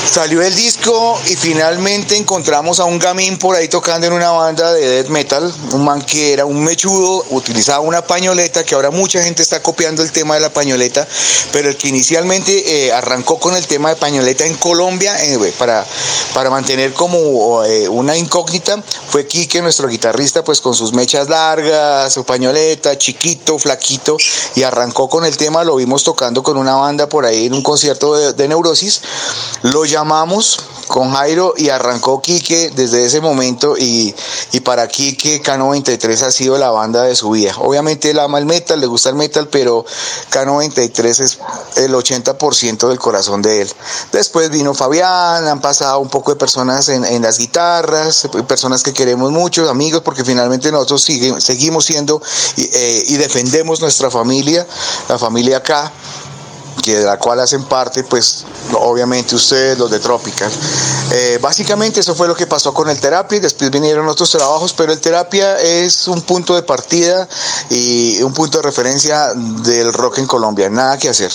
Salió 0.08 0.42
el 0.42 0.54
disco 0.54 1.20
y 1.26 1.36
finalmente 1.36 2.16
encontramos 2.16 2.80
a 2.80 2.84
un 2.84 2.98
gamín 2.98 3.38
por 3.38 3.54
ahí 3.54 3.68
tocando 3.68 4.08
en 4.08 4.12
una 4.12 4.30
banda 4.30 4.72
de 4.72 4.88
death 4.88 5.08
metal, 5.08 5.54
un 5.72 5.84
man 5.84 6.02
que 6.02 6.32
era 6.32 6.44
un 6.46 6.64
mechudo, 6.64 7.24
utilizaba 7.30 7.80
una 7.80 8.02
pañoleta, 8.02 8.64
que 8.64 8.74
ahora 8.74 8.90
mucha 8.90 9.22
gente 9.22 9.42
está 9.42 9.62
copiando 9.62 10.02
el 10.02 10.10
tema 10.10 10.34
de 10.34 10.40
la 10.40 10.52
pañoleta, 10.52 11.06
pero 11.52 11.68
el 11.68 11.76
que 11.76 11.88
inicialmente 11.88 12.86
eh, 12.86 12.92
arrancó 12.92 13.38
con 13.38 13.54
el 13.54 13.66
tema 13.68 13.90
de 13.90 13.96
pañoleta 13.96 14.44
en 14.44 14.56
Colombia 14.56 15.16
eh, 15.24 15.54
para, 15.56 15.86
para 16.34 16.50
mantener 16.50 16.92
como 16.92 17.62
eh, 17.64 17.88
una 17.88 18.16
incógnita 18.16 18.82
fue 19.08 19.26
Quique, 19.26 19.62
nuestro 19.62 19.86
guitarrista, 19.86 20.42
pues 20.42 20.60
con 20.60 20.74
sus 20.74 20.92
mechas 20.92 21.28
largas, 21.28 22.12
su 22.12 22.24
pañoleta, 22.24 22.98
chiquito, 22.98 23.58
flaquito, 23.58 24.16
y 24.56 24.64
arrancó 24.64 25.08
con 25.08 25.24
el 25.24 25.36
tema, 25.36 25.62
lo 25.62 25.76
vimos 25.76 26.02
tocando 26.02 26.42
con 26.42 26.56
una 26.56 26.74
banda 26.74 27.08
por 27.08 27.26
ahí 27.26 27.46
en 27.46 27.54
un 27.54 27.62
concierto 27.62 28.16
de, 28.16 28.32
de 28.32 28.48
Neurosis, 28.48 29.02
lo 29.62 29.84
llamamos 29.90 30.60
con 30.90 31.12
Jairo 31.12 31.54
y 31.56 31.68
arrancó 31.68 32.20
Quique 32.20 32.70
desde 32.74 33.04
ese 33.04 33.20
momento 33.20 33.76
y, 33.78 34.14
y 34.52 34.60
para 34.60 34.88
Quique 34.88 35.40
K93 35.40 36.22
ha 36.22 36.30
sido 36.32 36.58
la 36.58 36.70
banda 36.70 37.04
de 37.04 37.14
su 37.14 37.30
vida. 37.30 37.54
Obviamente 37.58 38.10
él 38.10 38.18
ama 38.18 38.38
el 38.38 38.46
metal, 38.46 38.80
le 38.80 38.86
gusta 38.86 39.08
el 39.08 39.14
metal, 39.14 39.48
pero 39.48 39.84
K93 40.32 41.20
es 41.20 41.38
el 41.76 41.94
80% 41.94 42.88
del 42.88 42.98
corazón 42.98 43.40
de 43.40 43.62
él. 43.62 43.72
Después 44.10 44.50
vino 44.50 44.74
Fabián, 44.74 45.46
han 45.46 45.60
pasado 45.60 46.00
un 46.00 46.08
poco 46.08 46.32
de 46.32 46.36
personas 46.36 46.88
en, 46.88 47.04
en 47.04 47.22
las 47.22 47.38
guitarras, 47.38 48.28
personas 48.48 48.82
que 48.82 48.92
queremos 48.92 49.30
mucho, 49.30 49.70
amigos, 49.70 50.02
porque 50.02 50.24
finalmente 50.24 50.72
nosotros 50.72 51.02
seguimos 51.38 51.84
siendo 51.84 52.20
eh, 52.56 53.04
y 53.06 53.16
defendemos 53.16 53.80
nuestra 53.80 54.10
familia, 54.10 54.66
la 55.08 55.18
familia 55.18 55.58
acá 55.58 55.92
que 56.80 56.98
de 56.98 57.04
la 57.04 57.18
cual 57.18 57.40
hacen 57.40 57.64
parte, 57.64 58.04
pues 58.04 58.44
obviamente 58.74 59.34
ustedes, 59.34 59.78
los 59.78 59.90
de 59.90 59.98
Tropical. 59.98 60.50
Eh, 61.12 61.38
básicamente 61.40 62.00
eso 62.00 62.14
fue 62.14 62.28
lo 62.28 62.34
que 62.34 62.46
pasó 62.46 62.72
con 62.72 62.88
el 62.88 63.00
terapia 63.00 63.36
y 63.36 63.40
después 63.40 63.70
vinieron 63.70 64.08
otros 64.08 64.30
trabajos, 64.30 64.72
pero 64.72 64.92
el 64.92 65.00
terapia 65.00 65.60
es 65.60 66.08
un 66.08 66.22
punto 66.22 66.54
de 66.54 66.62
partida 66.62 67.28
y 67.68 68.22
un 68.22 68.32
punto 68.32 68.58
de 68.58 68.64
referencia 68.64 69.34
del 69.34 69.92
rock 69.92 70.18
en 70.18 70.26
Colombia, 70.26 70.68
nada 70.70 70.98
que 70.98 71.08
hacer. 71.08 71.30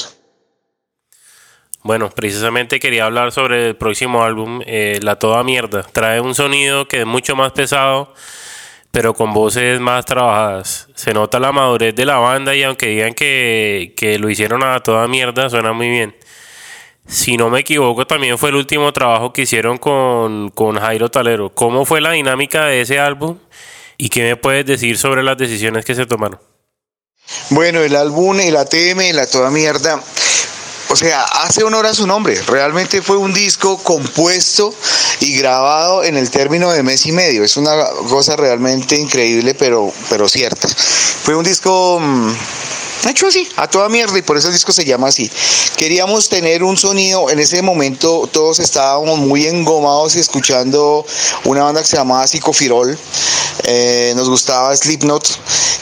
Bueno, 1.83 2.09
precisamente 2.09 2.79
quería 2.79 3.05
hablar 3.05 3.31
sobre 3.31 3.67
el 3.67 3.77
próximo 3.77 4.23
álbum, 4.23 4.59
eh, 4.65 4.99
La 5.03 5.19
Toda 5.19 5.43
Mierda. 5.43 5.83
Trae 5.83 6.19
un 6.19 6.33
sonido 6.33 6.87
que 6.87 7.01
es 7.01 7.05
mucho 7.05 7.35
más 7.35 7.51
pesado 7.51 8.11
pero 8.95 9.13
con 9.13 9.33
voces 9.33 9.81
más 9.81 10.05
trabajadas. 10.05 10.87
Se 10.95 11.13
nota 11.13 11.37
la 11.37 11.51
madurez 11.51 11.93
de 11.93 12.05
la 12.05 12.15
banda 12.15 12.55
y 12.55 12.63
aunque 12.63 12.87
digan 12.87 13.13
que, 13.13 13.93
que, 13.97 14.17
lo 14.17 14.29
hicieron 14.29 14.63
a 14.63 14.79
toda 14.79 15.05
mierda, 15.09 15.49
suena 15.49 15.73
muy 15.73 15.89
bien. 15.89 16.15
Si 17.05 17.35
no 17.35 17.49
me 17.49 17.59
equivoco, 17.59 18.07
también 18.07 18.37
fue 18.37 18.51
el 18.51 18.55
último 18.55 18.93
trabajo 18.93 19.33
que 19.33 19.41
hicieron 19.41 19.79
con, 19.79 20.49
con 20.51 20.79
Jairo 20.79 21.11
Talero. 21.11 21.53
¿Cómo 21.53 21.83
fue 21.83 21.99
la 21.99 22.11
dinámica 22.11 22.67
de 22.67 22.79
ese 22.79 22.97
álbum? 22.97 23.37
¿Y 23.97 24.07
qué 24.07 24.23
me 24.23 24.37
puedes 24.37 24.65
decir 24.65 24.97
sobre 24.97 25.23
las 25.23 25.37
decisiones 25.37 25.83
que 25.83 25.93
se 25.93 26.05
tomaron? 26.05 26.39
Bueno, 27.49 27.81
el 27.81 27.97
álbum, 27.97 28.39
el 28.39 28.55
ATM, 28.55 29.13
la 29.13 29.27
toda 29.29 29.51
mierda, 29.51 30.01
o 30.95 30.97
sea, 30.97 31.23
hace 31.23 31.61
honor 31.65 31.85
a 31.87 31.93
su 31.93 32.07
nombre. 32.07 32.41
Realmente 32.47 33.01
fue 33.01 33.17
un 33.17 33.33
disco 33.33 33.77
compuesto 33.83 34.73
y 35.19 35.35
grabado 35.37 36.05
en 36.05 36.15
el 36.15 36.31
término 36.31 36.71
de 36.71 36.83
mes 36.83 37.05
y 37.05 37.11
medio. 37.11 37.43
Es 37.43 37.57
una 37.57 37.75
cosa 38.07 38.37
realmente 38.37 38.95
increíble, 38.95 39.55
pero, 39.55 39.91
pero 40.09 40.29
cierta. 40.29 40.69
Fue 40.69 41.35
un 41.35 41.43
disco 41.43 41.99
mmm, 41.99 42.31
hecho 43.11 43.27
así, 43.27 43.47
a 43.55 43.67
toda 43.67 43.89
mierda, 43.89 44.17
y 44.17 44.21
por 44.21 44.37
eso 44.37 44.47
el 44.47 44.53
disco 44.53 44.71
se 44.71 44.85
llama 44.85 45.07
así. 45.07 45.29
Queríamos 45.77 46.29
tener 46.29 46.63
un 46.63 46.77
sonido, 46.77 47.29
en 47.29 47.39
ese 47.39 47.61
momento 47.61 48.29
todos 48.31 48.59
estábamos 48.59 49.19
muy 49.19 49.45
engomados 49.45 50.15
y 50.15 50.19
escuchando 50.19 51.05
una 51.43 51.63
banda 51.63 51.81
que 51.81 51.87
se 51.87 51.97
llamaba 51.97 52.27
Psicofirol. 52.27 52.97
Eh, 53.63 54.13
nos 54.15 54.29
gustaba 54.29 54.75
Slipknot 54.75 55.27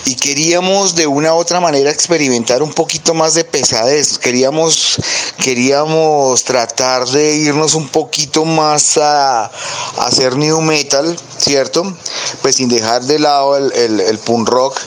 y 0.06 0.16
queríamos 0.16 0.96
de 0.96 1.08
una 1.08 1.34
u 1.34 1.38
otra 1.38 1.60
manera 1.60 1.92
experimentar 1.92 2.62
un 2.62 2.74
poquito 2.74 3.14
más 3.14 3.34
de 3.34 3.44
pesadez. 3.44 4.18
Queríamos, 4.18 4.98
queríamos 5.38 6.44
tratar 6.44 7.08
de 7.08 7.36
irnos 7.36 7.74
un 7.74 7.88
poquito 7.88 8.46
más 8.46 8.98
a, 8.98 9.52
hacer 9.98 10.36
new 10.36 10.62
metal, 10.62 11.18
¿cierto? 11.38 11.96
Pues 12.42 12.56
sin 12.56 12.70
dejar 12.70 13.04
de 13.04 13.20
lado 13.20 13.58
el, 13.58 13.72
el, 13.74 14.00
el 14.02 14.18
punk 14.20 14.50
rock. 14.50 14.80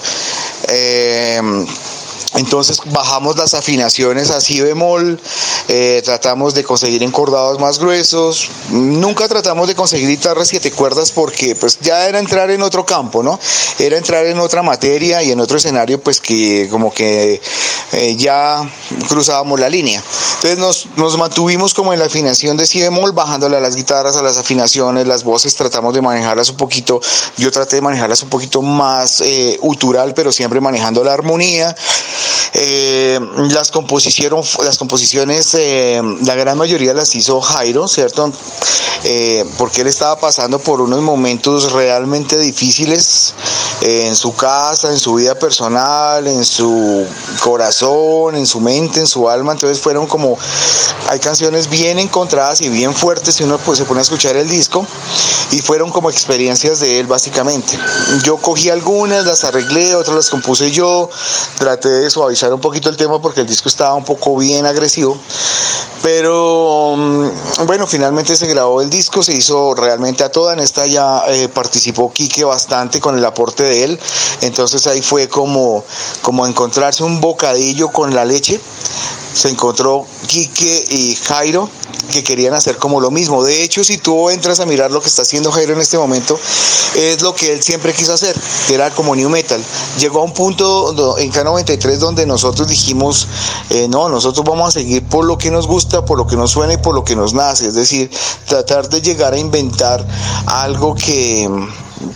Eh, 0.68 1.40
entonces 2.36 2.80
bajamos 2.86 3.36
las 3.36 3.54
afinaciones 3.54 4.30
a 4.30 4.40
si 4.40 4.60
bemol, 4.60 5.20
eh, 5.68 6.02
tratamos 6.04 6.54
de 6.54 6.64
conseguir 6.64 7.02
encordados 7.02 7.58
más 7.58 7.78
gruesos, 7.78 8.48
nunca 8.70 9.26
tratamos 9.26 9.68
de 9.68 9.74
conseguir 9.74 10.08
guitarras 10.08 10.48
siete 10.48 10.70
cuerdas 10.70 11.12
porque 11.12 11.56
pues 11.56 11.78
ya 11.80 12.06
era 12.06 12.18
entrar 12.18 12.50
en 12.50 12.62
otro 12.62 12.84
campo, 12.84 13.22
¿no? 13.22 13.38
Era 13.78 13.96
entrar 13.96 14.26
en 14.26 14.38
otra 14.38 14.62
materia 14.62 15.22
y 15.22 15.32
en 15.32 15.40
otro 15.40 15.56
escenario 15.56 16.00
pues 16.00 16.20
que 16.20 16.68
como 16.70 16.92
que 16.92 17.40
eh, 17.92 18.16
ya 18.16 18.68
cruzábamos 19.08 19.58
la 19.58 19.68
línea. 19.68 20.02
Entonces 20.36 20.58
nos, 20.58 20.86
nos, 20.96 21.16
mantuvimos 21.16 21.72
como 21.72 21.92
en 21.92 21.98
la 21.98 22.06
afinación 22.06 22.56
de 22.56 22.66
si 22.66 22.82
bemol, 22.82 23.12
bajándole 23.12 23.56
a 23.56 23.60
las 23.60 23.74
guitarras, 23.74 24.16
a 24.16 24.22
las 24.22 24.36
afinaciones, 24.36 25.06
las 25.06 25.24
voces, 25.24 25.54
tratamos 25.54 25.94
de 25.94 26.02
manejarlas 26.02 26.50
un 26.50 26.56
poquito, 26.56 27.00
yo 27.38 27.50
traté 27.50 27.76
de 27.76 27.82
manejarlas 27.82 28.22
un 28.22 28.28
poquito 28.28 28.60
más 28.60 29.22
eh, 29.22 29.58
utural, 29.62 30.12
pero 30.14 30.32
siempre 30.32 30.60
manejando 30.60 31.02
la 31.02 31.14
armonía. 31.14 31.74
Eh, 32.52 33.20
las, 33.50 33.70
las 33.70 34.78
composiciones, 34.78 35.54
eh, 35.54 36.00
la 36.22 36.34
gran 36.34 36.56
mayoría 36.56 36.94
las 36.94 37.14
hizo 37.14 37.40
Jairo, 37.40 37.86
¿cierto? 37.86 38.32
Eh, 39.04 39.44
porque 39.58 39.82
él 39.82 39.86
estaba 39.88 40.18
pasando 40.18 40.58
por 40.58 40.80
unos 40.80 41.00
momentos 41.00 41.72
realmente 41.72 42.38
difíciles 42.38 43.34
en 43.82 44.16
su 44.16 44.34
casa, 44.34 44.90
en 44.90 44.98
su 44.98 45.14
vida 45.14 45.34
personal, 45.34 46.26
en 46.26 46.44
su 46.44 47.06
corazón, 47.40 48.36
en 48.36 48.46
su 48.46 48.60
mente, 48.60 49.00
en 49.00 49.06
su 49.06 49.28
alma. 49.28 49.52
Entonces 49.52 49.78
fueron 49.78 50.06
como, 50.06 50.38
hay 51.08 51.20
canciones 51.20 51.68
bien 51.68 51.98
encontradas 51.98 52.62
y 52.62 52.68
bien 52.68 52.94
fuertes 52.94 53.38
y 53.40 53.44
uno 53.44 53.58
pues 53.58 53.78
se 53.78 53.84
pone 53.84 54.00
a 54.00 54.02
escuchar 54.02 54.36
el 54.36 54.48
disco 54.48 54.86
y 55.52 55.60
fueron 55.60 55.90
como 55.90 56.10
experiencias 56.10 56.80
de 56.80 56.98
él 56.98 57.06
básicamente. 57.06 57.78
Yo 58.24 58.38
cogí 58.38 58.70
algunas, 58.70 59.24
las 59.24 59.44
arreglé, 59.44 59.94
otras 59.94 60.16
las 60.16 60.30
compuse 60.30 60.70
yo, 60.70 61.08
traté 61.58 61.88
de 61.88 62.10
suavizar 62.16 62.50
un 62.54 62.60
poquito 62.60 62.88
el 62.88 62.96
tema 62.96 63.20
porque 63.20 63.42
el 63.42 63.46
disco 63.46 63.68
estaba 63.68 63.94
un 63.94 64.04
poco 64.04 64.38
bien 64.38 64.64
agresivo, 64.64 65.18
pero 66.02 66.96
bueno, 67.66 67.86
finalmente 67.86 68.34
se 68.36 68.46
grabó 68.46 68.80
el 68.80 68.88
disco, 68.88 69.22
se 69.22 69.34
hizo 69.34 69.74
realmente 69.74 70.24
a 70.24 70.30
toda, 70.30 70.54
en 70.54 70.60
esta 70.60 70.86
ya 70.86 71.24
eh, 71.28 71.48
participó 71.48 72.10
Quique 72.10 72.42
bastante 72.42 73.00
con 73.00 73.18
el 73.18 73.24
aporte 73.26 73.64
de 73.64 73.84
él, 73.84 74.00
entonces 74.40 74.86
ahí 74.86 75.02
fue 75.02 75.28
como, 75.28 75.84
como 76.22 76.46
encontrarse 76.46 77.04
un 77.04 77.20
bocadillo 77.20 77.88
con 77.88 78.14
la 78.14 78.24
leche, 78.24 78.58
se 79.36 79.50
encontró 79.50 80.06
Quique 80.26 80.84
y 80.88 81.14
Jairo 81.14 81.68
que 82.10 82.24
querían 82.24 82.54
hacer 82.54 82.78
como 82.78 83.00
lo 83.00 83.10
mismo. 83.10 83.44
De 83.44 83.62
hecho, 83.62 83.84
si 83.84 83.98
tú 83.98 84.30
entras 84.30 84.60
a 84.60 84.66
mirar 84.66 84.90
lo 84.90 85.02
que 85.02 85.08
está 85.08 85.22
haciendo 85.22 85.52
Jairo 85.52 85.74
en 85.74 85.80
este 85.80 85.98
momento, 85.98 86.38
es 86.94 87.20
lo 87.20 87.34
que 87.34 87.52
él 87.52 87.62
siempre 87.62 87.92
quiso 87.92 88.14
hacer, 88.14 88.34
que 88.66 88.74
era 88.74 88.90
como 88.90 89.14
New 89.14 89.28
Metal. 89.28 89.62
Llegó 89.98 90.20
a 90.20 90.24
un 90.24 90.32
punto 90.32 91.18
en 91.18 91.30
K93 91.30 91.98
donde 91.98 92.24
nosotros 92.24 92.66
dijimos, 92.68 93.28
eh, 93.68 93.88
no, 93.88 94.08
nosotros 94.08 94.44
vamos 94.46 94.68
a 94.68 94.70
seguir 94.70 95.04
por 95.04 95.26
lo 95.26 95.36
que 95.36 95.50
nos 95.50 95.66
gusta, 95.66 96.04
por 96.04 96.16
lo 96.16 96.26
que 96.26 96.36
nos 96.36 96.52
suena 96.52 96.74
y 96.74 96.78
por 96.78 96.94
lo 96.94 97.04
que 97.04 97.14
nos 97.14 97.34
nace. 97.34 97.68
Es 97.68 97.74
decir, 97.74 98.10
tratar 98.46 98.88
de 98.88 99.02
llegar 99.02 99.34
a 99.34 99.38
inventar 99.38 100.06
algo 100.46 100.94
que 100.94 101.50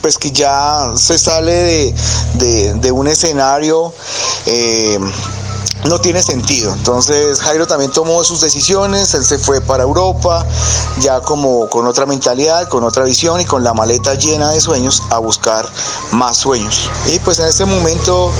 pues 0.00 0.18
que 0.18 0.30
ya 0.30 0.92
se 0.96 1.18
sale 1.18 1.94
de, 2.34 2.74
de, 2.74 2.92
un 2.92 3.08
escenario 3.08 3.92
eh, 4.46 4.98
no 5.88 6.00
tiene 6.00 6.22
sentido. 6.22 6.72
Entonces 6.72 7.40
Jairo 7.40 7.66
también 7.66 7.90
tomó 7.90 8.22
sus 8.24 8.40
decisiones, 8.40 9.14
él 9.14 9.24
se 9.24 9.38
fue 9.38 9.60
para 9.60 9.82
Europa, 9.82 10.46
ya 11.00 11.20
como 11.20 11.68
con 11.68 11.86
otra 11.86 12.06
mentalidad, 12.06 12.68
con 12.68 12.84
otra 12.84 13.04
visión 13.04 13.40
y 13.40 13.44
con 13.44 13.64
la 13.64 13.74
maleta 13.74 14.14
llena 14.14 14.50
de 14.52 14.60
sueños 14.60 15.02
a 15.10 15.18
buscar 15.18 15.66
más 16.12 16.36
sueños. 16.36 16.90
Y 17.06 17.18
pues 17.20 17.38
en 17.38 17.46
este 17.46 17.64
momento 17.64 18.32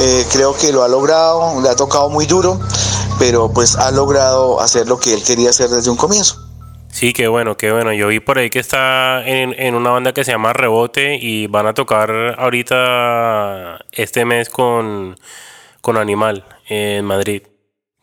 eh, 0.00 0.26
creo 0.30 0.56
que 0.56 0.72
lo 0.72 0.82
ha 0.82 0.88
logrado, 0.88 1.60
le 1.60 1.68
ha 1.68 1.76
tocado 1.76 2.10
muy 2.10 2.26
duro, 2.26 2.60
pero 3.18 3.50
pues 3.52 3.76
ha 3.76 3.90
logrado 3.90 4.60
hacer 4.60 4.86
lo 4.86 4.98
que 4.98 5.14
él 5.14 5.22
quería 5.22 5.50
hacer 5.50 5.70
desde 5.70 5.90
un 5.90 5.96
comienzo. 5.96 6.36
Sí, 6.90 7.14
qué 7.14 7.26
bueno, 7.26 7.56
qué 7.56 7.72
bueno. 7.72 7.94
Yo 7.94 8.08
vi 8.08 8.20
por 8.20 8.36
ahí 8.36 8.50
que 8.50 8.58
está 8.58 9.26
en, 9.26 9.54
en, 9.58 9.74
una 9.74 9.90
banda 9.90 10.12
que 10.12 10.24
se 10.24 10.32
llama 10.32 10.52
Rebote 10.52 11.16
y 11.16 11.46
van 11.46 11.66
a 11.66 11.72
tocar 11.72 12.10
ahorita 12.38 13.78
este 13.92 14.26
mes 14.26 14.50
con, 14.50 15.16
con 15.80 15.96
Animal 15.96 16.44
en 16.72 17.04
Madrid. 17.04 17.42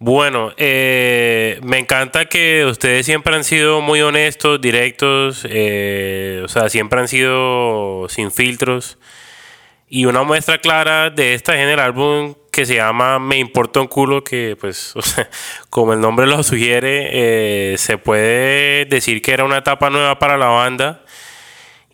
Bueno, 0.02 0.54
eh, 0.56 1.60
me 1.62 1.78
encanta 1.78 2.26
que 2.26 2.64
ustedes 2.66 3.06
siempre 3.06 3.36
han 3.36 3.44
sido 3.44 3.82
muy 3.82 4.02
honestos, 4.02 4.62
directos, 4.62 5.46
eh, 5.50 6.42
o 6.46 6.48
sea, 6.48 6.70
siempre 6.70 7.02
han 7.02 7.10
sido 7.10 8.08
sin 8.08 8.32
filtros. 8.32 8.98
Y 9.90 10.06
una 10.06 10.24
muestra 10.24 10.60
clara 10.60 11.10
de 11.10 11.34
esta 11.34 11.62
en 11.62 11.68
el 11.68 11.80
álbum 11.80 12.36
que 12.52 12.66
se 12.66 12.76
llama 12.76 13.20
Me 13.20 13.40
importa 13.40 13.82
un 13.82 13.88
culo, 13.88 14.24
que 14.24 14.56
pues 14.60 14.94
como 15.70 15.94
el 15.94 16.00
nombre 16.00 16.28
lo 16.28 16.44
sugiere, 16.44 17.74
eh, 17.74 17.78
se 17.78 17.98
puede 17.98 18.86
decir 18.86 19.22
que 19.22 19.34
era 19.34 19.44
una 19.44 19.58
etapa 19.58 19.90
nueva 19.90 20.18
para 20.20 20.38
la 20.38 20.48
banda. 20.48 21.04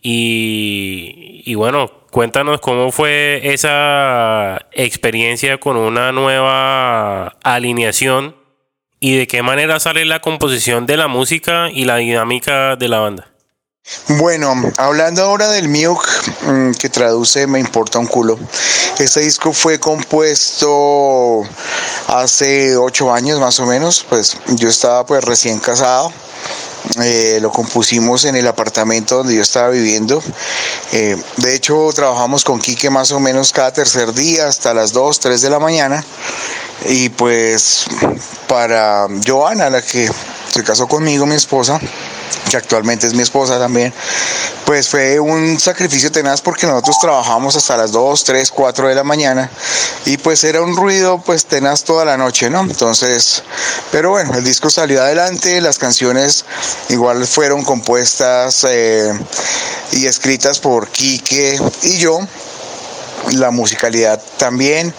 Y, 0.08 1.56
bueno, 1.56 1.90
cuéntanos 2.12 2.62
cómo 2.62 2.92
fue 2.92 3.42
esa 3.54 4.60
experiencia 4.72 5.60
con 5.60 5.78
una 5.78 6.12
nueva 6.12 7.30
alineación 7.42 8.36
y 9.00 9.18
de 9.18 9.26
qué 9.26 9.42
manera 9.42 9.80
sale 9.80 10.06
la 10.06 10.22
composición 10.22 10.86
de 10.86 10.98
la 10.98 11.08
música 11.08 11.72
y 11.72 11.86
la 11.86 11.96
dinámica 11.96 12.76
de 12.76 12.88
la 12.88 13.00
banda. 13.00 13.32
Bueno, 14.10 14.54
hablando 14.78 15.24
ahora 15.24 15.50
del 15.50 15.70
Miuk, 15.70 16.08
mm, 16.44 16.72
que 16.74 16.90
traduce 16.90 17.48
Me 17.48 17.60
importa 17.60 17.98
un 17.98 18.06
culo. 18.06 18.38
Este 19.00 19.22
disco 19.22 19.54
fue 19.54 19.80
compuesto 19.80 21.42
hace 22.10 22.78
ocho 22.78 23.12
años 23.12 23.40
más 23.40 23.60
o 23.60 23.66
menos, 23.66 24.06
pues 24.08 24.38
yo 24.50 24.70
estaba 24.70 25.04
pues 25.08 25.24
recién 25.24 25.58
casado. 25.60 26.14
Eh, 27.02 27.40
lo 27.42 27.52
compusimos 27.52 28.26
en 28.26 28.36
el 28.36 28.48
apartamento 28.48 29.18
donde 29.18 29.36
yo 29.36 29.42
estaba 29.42 29.70
viviendo. 29.70 30.22
Eh, 30.94 31.18
de 31.38 31.56
hecho, 31.56 31.90
trabajamos 31.94 32.44
con 32.44 32.60
Quique 32.60 32.90
más 32.90 33.12
o 33.12 33.20
menos 33.20 33.52
cada 33.52 33.74
tercer 33.74 34.14
día 34.14 34.48
hasta 34.48 34.74
las 34.74 34.94
2, 34.94 35.20
3 35.20 35.42
de 35.42 35.50
la 35.50 35.60
mañana. 35.60 36.06
Y 36.84 37.10
pues 37.10 37.86
para 38.48 39.08
Joana, 39.26 39.70
la 39.70 39.82
que 39.82 40.10
se 40.52 40.64
casó 40.64 40.88
conmigo, 40.88 41.26
mi 41.26 41.36
esposa, 41.36 41.80
que 42.50 42.58
actualmente 42.58 43.08
es 43.08 43.14
mi 43.14 43.24
esposa 43.24 43.58
también, 43.60 43.94
pues 44.66 44.90
fue 44.90 45.20
un 45.20 45.60
sacrificio 45.60 46.12
tenaz 46.12 46.42
porque 46.42 46.66
nosotros 46.66 46.98
trabajamos 47.00 47.56
hasta 47.56 47.78
las 47.78 47.92
2, 47.92 48.24
3, 48.24 48.52
4 48.52 48.88
de 48.88 48.96
la 48.96 49.04
mañana 49.04 49.50
y 50.06 50.18
pues 50.18 50.44
era 50.44 50.62
un 50.62 50.76
ruido 50.76 51.22
pues 51.26 51.46
tenaz 51.46 51.84
toda 51.84 52.06
la 52.06 52.18
noche, 52.18 52.50
¿no? 52.50 52.62
Entonces, 52.62 53.44
pero 53.92 54.12
bueno, 54.12 54.34
el 54.36 54.44
disco 54.44 54.70
salió 54.70 55.02
adelante, 55.02 55.60
las 55.62 55.78
canciones 55.78 56.46
igual 56.90 57.26
fueron 57.28 57.64
compuestas 57.64 58.66
eh, 58.70 59.12
y 59.92 60.06
escritas 60.08 60.60
por 60.60 60.88
Quique 60.90 61.60
y 61.84 61.98
yo 61.98 62.20
la 63.34 63.52
musicalidad 63.52 64.22
también. 64.38 64.94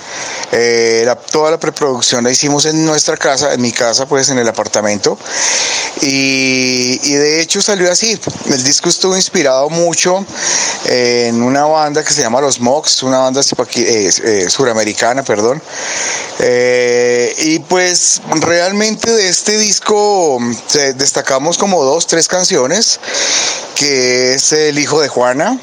Eh, 0.52 1.06
toda 1.30 1.50
la 1.50 1.58
preproducción 1.58 2.24
la 2.24 2.30
hicimos 2.30 2.66
en 2.66 2.84
nuestra 2.84 3.16
casa, 3.16 3.52
en 3.52 3.60
mi 3.60 3.72
casa, 3.72 4.06
pues 4.06 4.28
en 4.28 4.38
el 4.38 4.48
apartamento. 4.48 5.18
Y, 6.02 7.14
de 7.14 7.40
hecho 7.40 7.62
salió 7.62 7.90
así. 7.90 8.18
El 8.50 8.62
disco 8.62 8.88
estuvo 8.88 9.16
inspirado 9.16 9.70
mucho 9.70 10.24
en 10.84 11.42
una 11.42 11.64
banda 11.64 12.04
que 12.04 12.12
se 12.12 12.22
llama 12.22 12.40
Los 12.40 12.60
Mox, 12.60 13.02
una 13.02 13.18
banda 13.18 13.40
eh, 13.40 14.10
eh, 14.24 14.46
suramericana, 14.48 15.22
perdón. 15.22 15.62
y 17.38 17.58
pues 17.60 18.20
realmente 18.40 19.10
de 19.10 19.28
este 19.28 19.56
disco 19.58 20.38
destacamos 20.96 21.58
como 21.58 21.82
dos, 21.82 22.06
tres 22.06 22.28
canciones, 22.28 23.00
que 23.74 24.34
es 24.34 24.52
El 24.52 24.78
Hijo 24.78 25.00
de 25.00 25.08
Juana 25.08 25.58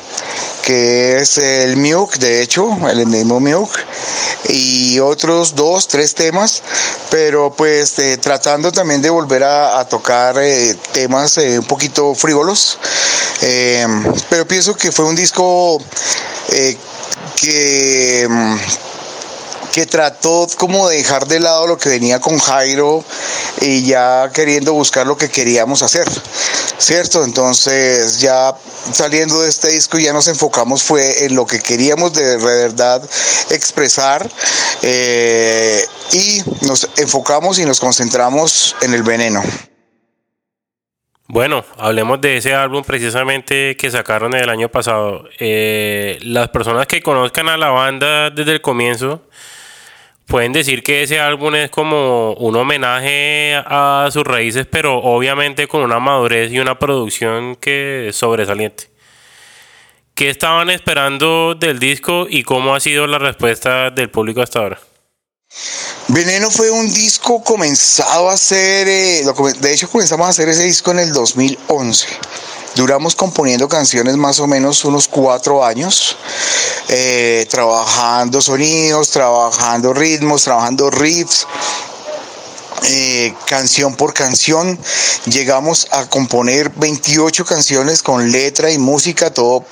que 0.64 1.18
es 1.18 1.38
el 1.38 1.76
Miuk, 1.76 2.16
de 2.16 2.42
hecho, 2.42 2.53
el 2.56 3.08
mismo 3.08 3.40
Miuk, 3.40 3.72
y 4.48 5.00
otros 5.00 5.56
dos, 5.56 5.88
tres 5.88 6.14
temas, 6.14 6.62
pero 7.10 7.52
pues 7.52 7.98
eh, 7.98 8.18
tratando 8.18 8.72
también 8.72 9.02
de 9.02 9.10
volver 9.10 9.44
a, 9.44 9.84
tocar 9.86 10.38
eh, 10.38 10.76
temas 10.92 11.38
eh, 11.40 11.58
un 11.60 11.66
poquito 11.66 12.14
frívolos, 12.14 12.78
pero 14.30 14.48
pienso 14.48 14.76
que 14.76 14.92
fue 14.92 15.06
un 15.06 15.16
disco 15.16 15.82
que 17.36 18.28
que 19.74 19.88
trató 19.88 20.48
como 20.56 20.88
de 20.88 20.98
dejar 20.98 21.26
de 21.26 21.40
lado 21.40 21.66
lo 21.66 21.80
que 21.80 21.90
venía 21.90 22.20
con 22.20 22.38
Jairo 22.38 23.04
y 23.60 23.84
ya 23.84 24.30
queriendo 24.32 24.72
buscar 24.72 25.08
lo 25.08 25.18
que 25.18 25.30
queríamos 25.30 25.82
hacer, 25.82 26.08
¿cierto? 26.78 27.24
Entonces 27.24 28.20
ya 28.20 28.54
saliendo 28.92 29.42
de 29.42 29.50
este 29.50 29.70
disco 29.70 29.98
ya 29.98 30.14
nos 30.14 30.28
enfocamos 30.28 30.84
fue 30.84 31.26
en 31.26 31.36
lo 31.36 31.48
que 31.48 31.60
queríamos 31.60 32.14
de 32.14 32.38
verdad 32.38 33.02
expresar 33.50 34.30
eh, 34.84 35.84
y 36.12 36.44
nos 36.62 36.88
enfocamos 36.98 37.58
y 37.58 37.66
nos 37.66 37.80
concentramos 37.80 38.76
en 38.82 38.94
el 38.94 39.02
veneno. 39.02 39.42
Bueno, 41.28 41.66
hablemos 41.80 42.22
de 42.22 42.38
ese 42.38 42.54
álbum 42.54 42.84
precisamente 42.84 43.76
que 43.76 43.90
sacaron 43.90 44.36
el 44.36 44.50
año 44.50 44.70
pasado. 44.70 45.24
Eh, 45.40 46.20
las 46.22 46.50
personas 46.50 46.86
que 46.86 47.02
conozcan 47.02 47.50
a 47.50 47.58
la 47.58 47.70
banda 47.70 48.30
desde 48.30 48.52
el 48.52 48.62
comienzo, 48.62 49.24
pueden 50.26 50.54
decir 50.54 50.84
que 50.84 51.04
ese 51.04 51.20
álbum 51.20 51.56
es 51.56 51.70
como 51.70 52.34
un 52.34 52.56
homenaje 52.56 53.56
a 53.66 54.10
sus 54.12 54.24
raíces, 54.24 54.68
pero 54.70 54.98
obviamente 54.98 55.68
con 55.68 55.82
una 55.82 56.00
madurez 56.00 56.52
y 56.52 56.60
una 56.60 56.80
producción 56.80 57.56
que 57.56 58.10
es 58.10 58.16
sobresaliente. 58.16 58.90
¿Qué 60.16 60.30
estaban 60.30 60.70
esperando 60.70 61.56
del 61.56 61.80
disco 61.80 62.28
y 62.30 62.44
cómo 62.44 62.76
ha 62.76 62.80
sido 62.80 63.08
la 63.08 63.18
respuesta 63.18 63.90
del 63.90 64.12
público 64.12 64.42
hasta 64.42 64.60
ahora? 64.60 64.80
Veneno 66.08 66.52
fue 66.52 66.70
un 66.70 66.92
disco 66.94 67.44
comenzado 67.44 68.30
a 68.30 68.34
hacer, 68.34 68.88
eh, 68.88 69.24
de 69.60 69.74
hecho 69.74 69.90
comenzamos 69.90 70.28
a 70.28 70.30
hacer 70.30 70.50
ese 70.50 70.64
disco 70.64 70.92
en 70.92 71.00
el 71.00 71.12
2011. 71.12 72.08
Duramos 72.76 73.16
componiendo 73.16 73.70
canciones 73.70 74.18
más 74.18 74.40
o 74.40 74.48
menos 74.48 74.84
unos 74.84 75.08
cuatro 75.08 75.64
años, 75.64 76.18
eh, 76.90 77.46
trabajando 77.50 78.42
sonidos, 78.42 79.12
trabajando 79.12 79.94
ritmos, 79.94 80.44
trabajando 80.44 80.90
riffs, 80.90 81.46
eh, 82.86 83.34
canción 83.46 83.96
por 83.96 84.14
canción. 84.14 84.80
Llegamos 85.26 85.88
a 85.92 86.10
componer 86.10 86.72
28 86.76 87.46
canciones 87.46 88.02
con 88.02 88.32
letra 88.32 88.72
y 88.72 88.80
música, 88.80 89.32
todo 89.32 89.64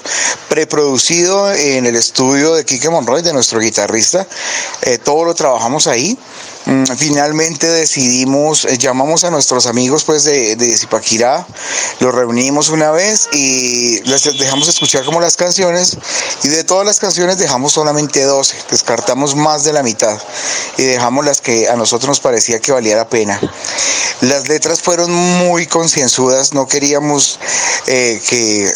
preproducido 0.47 1.51
en 1.51 1.87
el 1.87 1.95
estudio 1.95 2.53
de 2.53 2.65
Kike 2.65 2.89
Monroy, 2.89 3.23
de 3.23 3.33
nuestro 3.33 3.59
guitarrista. 3.59 4.27
Eh, 4.83 4.99
todo 4.99 5.25
lo 5.25 5.33
trabajamos 5.33 5.87
ahí. 5.87 6.17
Mm, 6.65 6.84
finalmente 6.95 7.67
decidimos, 7.67 8.65
eh, 8.65 8.78
llamamos 8.78 9.24
a 9.24 9.32
nuestros 9.32 9.65
amigos 9.65 10.04
pues 10.04 10.24
de, 10.24 10.56
de 10.56 10.78
Zipaquirá, 10.78 11.45
los 12.00 12.13
reunimos 12.13 12.69
una 12.69 12.91
vez 12.91 13.30
y 13.32 14.02
les 14.04 14.24
dejamos 14.38 14.67
escuchar 14.67 15.04
como 15.04 15.19
las 15.19 15.36
canciones 15.36 15.97
y 16.43 16.50
de 16.50 16.63
todas 16.63 16.86
las 16.86 17.00
canciones 17.00 17.38
dejamos 17.38 17.74
solamente 17.74 18.24
12, 18.24 18.56
descartamos 18.69 19.36
más 19.36 19.63
de 19.63 19.74
la 19.74 19.82
mitad 19.82 20.19
y 20.78 20.84
dejamos 20.84 21.26
las 21.26 21.41
que 21.41 21.67
a 21.67 21.76
nosotros 21.76 22.10
nos 22.10 22.19
parecía 22.19 22.60
que 22.60 22.71
valía 22.71 22.95
la 22.95 23.10
pena. 23.10 23.39
Las 24.21 24.47
letras 24.47 24.82
fueron 24.82 25.12
muy 25.12 25.65
concienzudas, 25.65 26.54
no 26.54 26.67
queríamos 26.67 27.39
eh, 27.88 28.21
que 28.30 28.71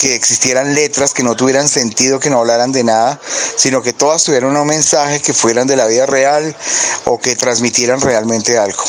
que 0.00 0.14
existieran 0.14 0.74
letras 0.74 1.12
que 1.12 1.22
no 1.22 1.36
tuvieran 1.36 1.68
sentido, 1.68 2.20
que 2.20 2.30
no 2.30 2.38
hablaran 2.38 2.72
de 2.72 2.84
nada, 2.84 3.20
sino 3.56 3.82
que 3.82 3.92
todas 3.92 4.24
tuvieran 4.24 4.56
un 4.56 4.66
mensaje 4.66 5.20
que 5.20 5.32
fueran 5.32 5.66
de 5.66 5.76
la 5.76 5.86
vida 5.86 6.06
real 6.06 6.56
o 7.04 7.18
que 7.18 7.36
transmitieran 7.36 8.00
realmente 8.00 8.58
algo. 8.58 8.82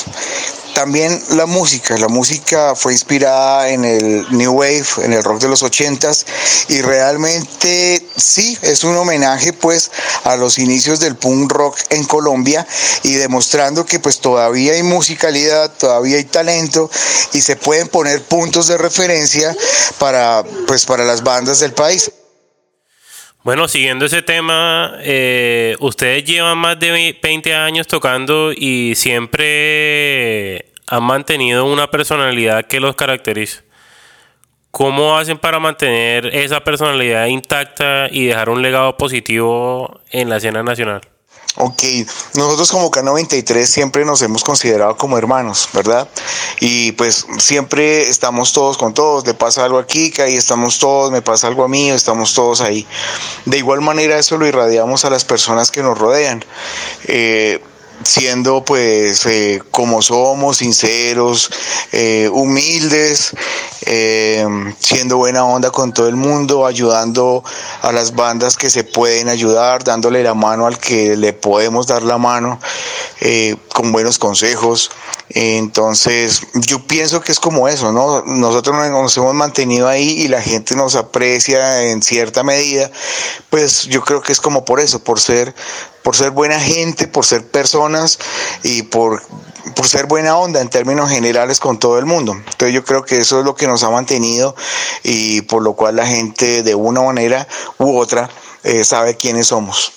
También 0.75 1.23
la 1.29 1.45
música, 1.45 1.97
la 1.97 2.09
música 2.09 2.75
fue 2.75 2.91
inspirada 2.91 3.69
en 3.69 3.85
el 3.85 4.25
New 4.31 4.51
Wave, 4.51 4.85
en 5.03 5.13
el 5.13 5.23
rock 5.23 5.39
de 5.39 5.47
los 5.47 5.63
ochentas 5.63 6.25
y 6.67 6.81
realmente 6.81 8.05
sí, 8.17 8.57
es 8.61 8.83
un 8.83 8.97
homenaje 8.97 9.53
pues 9.53 9.89
a 10.25 10.35
los 10.35 10.57
inicios 10.57 10.99
del 10.99 11.15
punk 11.15 11.49
rock 11.49 11.77
en 11.91 12.03
Colombia 12.03 12.67
y 13.03 13.13
demostrando 13.13 13.85
que 13.85 13.99
pues 13.99 14.19
todavía 14.19 14.73
hay 14.73 14.83
musicalidad, 14.83 15.71
todavía 15.71 16.17
hay 16.17 16.25
talento 16.25 16.91
y 17.31 17.41
se 17.41 17.55
pueden 17.55 17.87
poner 17.87 18.21
puntos 18.25 18.67
de 18.67 18.77
referencia 18.77 19.55
para 19.97 20.43
pues 20.67 20.85
para 20.85 21.05
las 21.05 21.23
bandas 21.23 21.61
del 21.61 21.71
país. 21.71 22.11
Bueno, 23.45 23.67
siguiendo 23.67 24.05
ese 24.05 24.23
tema, 24.23 24.95
eh, 25.01 25.75
ustedes 25.79 26.23
llevan 26.23 26.57
más 26.57 26.79
de 26.79 27.15
20 27.21 27.53
años 27.53 27.85
tocando 27.85 28.51
y 28.51 28.95
siempre 28.95 30.71
han 30.87 31.03
mantenido 31.03 31.63
una 31.63 31.91
personalidad 31.91 32.65
que 32.65 32.79
los 32.79 32.95
caracteriza. 32.95 33.61
¿Cómo 34.71 35.15
hacen 35.15 35.37
para 35.37 35.59
mantener 35.59 36.25
esa 36.35 36.63
personalidad 36.63 37.27
intacta 37.27 38.07
y 38.09 38.25
dejar 38.25 38.49
un 38.49 38.63
legado 38.63 38.97
positivo 38.97 40.01
en 40.09 40.31
la 40.31 40.37
escena 40.37 40.63
nacional? 40.63 41.01
Ok, 41.57 41.83
nosotros 42.33 42.69
como 42.69 42.91
K93 42.91 43.65
siempre 43.65 44.03
nos 44.03 44.21
hemos 44.21 44.43
considerado 44.43 44.97
como 44.97 45.17
hermanos, 45.17 45.69
¿verdad? 45.71 46.09
Y 46.59 46.91
pues 46.93 47.25
siempre 47.37 48.09
estamos 48.09 48.51
todos 48.51 48.77
con 48.77 48.93
todos, 48.93 49.25
le 49.25 49.33
pasa 49.33 49.63
algo 49.63 49.77
aquí, 49.77 50.11
que 50.11 50.21
ahí 50.21 50.35
estamos 50.35 50.79
todos, 50.79 51.11
me 51.11 51.21
pasa 51.21 51.47
algo 51.47 51.63
a 51.63 51.69
mí, 51.69 51.89
estamos 51.89 52.33
todos 52.33 52.59
ahí. 52.59 52.85
De 53.45 53.57
igual 53.57 53.79
manera 53.79 54.19
eso 54.19 54.37
lo 54.37 54.45
irradiamos 54.45 55.05
a 55.05 55.09
las 55.09 55.23
personas 55.23 55.71
que 55.71 55.81
nos 55.81 55.97
rodean. 55.97 56.43
Eh, 57.05 57.61
siendo 58.03 58.63
pues 58.63 59.25
eh, 59.25 59.61
como 59.71 60.01
somos, 60.01 60.57
sinceros, 60.57 61.49
eh, 61.91 62.29
humildes, 62.31 63.31
eh, 63.85 64.45
siendo 64.79 65.17
buena 65.17 65.45
onda 65.45 65.71
con 65.71 65.93
todo 65.93 66.07
el 66.07 66.15
mundo, 66.15 66.65
ayudando 66.65 67.43
a 67.81 67.91
las 67.91 68.15
bandas 68.15 68.55
que 68.55 68.69
se 68.69 68.83
pueden 68.83 69.29
ayudar, 69.29 69.83
dándole 69.83 70.23
la 70.23 70.33
mano 70.33 70.67
al 70.67 70.79
que 70.79 71.15
le 71.17 71.33
podemos 71.33 71.87
dar 71.87 72.03
la 72.03 72.17
mano, 72.17 72.59
con 73.73 73.91
buenos 73.91 74.19
consejos. 74.19 74.91
Entonces, 75.29 76.41
yo 76.53 76.85
pienso 76.85 77.21
que 77.21 77.31
es 77.31 77.39
como 77.39 77.67
eso, 77.67 77.91
¿no? 77.91 78.23
Nosotros 78.25 78.75
nos 78.75 79.17
hemos 79.17 79.33
mantenido 79.33 79.87
ahí 79.87 80.21
y 80.21 80.27
la 80.27 80.41
gente 80.41 80.75
nos 80.75 80.95
aprecia 80.95 81.83
en 81.83 82.03
cierta 82.03 82.43
medida, 82.43 82.91
pues 83.49 83.83
yo 83.83 84.03
creo 84.03 84.21
que 84.21 84.31
es 84.31 84.39
como 84.39 84.63
por 84.65 84.79
eso, 84.79 85.03
por 85.03 85.19
ser 85.19 85.55
por 86.05 86.15
ser 86.15 86.29
buena 86.29 86.59
gente, 86.59 87.07
por 87.07 87.25
ser 87.25 87.47
personas 87.47 88.19
y 88.61 88.83
por, 88.83 89.23
por 89.75 89.87
ser 89.87 90.05
buena 90.05 90.37
onda 90.37 90.61
en 90.61 90.69
términos 90.69 91.09
generales 91.09 91.59
con 91.59 91.79
todo 91.79 91.97
el 91.97 92.05
mundo. 92.05 92.33
Entonces 92.33 92.73
yo 92.73 92.85
creo 92.85 93.03
que 93.03 93.17
eso 93.17 93.39
es 93.39 93.45
lo 93.45 93.55
que 93.55 93.65
nos 93.65 93.83
ha 93.83 93.89
mantenido 93.89 94.55
y 95.03 95.41
por 95.41 95.63
lo 95.63 95.73
cual 95.73 95.95
la 95.95 96.05
gente 96.05 96.61
de 96.61 96.75
una 96.75 97.01
manera 97.01 97.47
u 97.79 97.97
otra 97.97 98.29
eh, 98.63 98.83
sabe 98.83 99.17
quiénes 99.17 99.47
somos. 99.47 99.93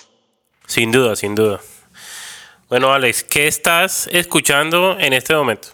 Sin 0.67 0.91
duda, 0.91 1.15
sin 1.15 1.35
duda. 1.35 1.61
Bueno, 2.71 2.91
Alex, 2.91 3.25
¿qué 3.25 3.47
estás 3.47 4.09
escuchando 4.11 4.97
en 4.99 5.13
este 5.13 5.35
momento? 5.35 5.69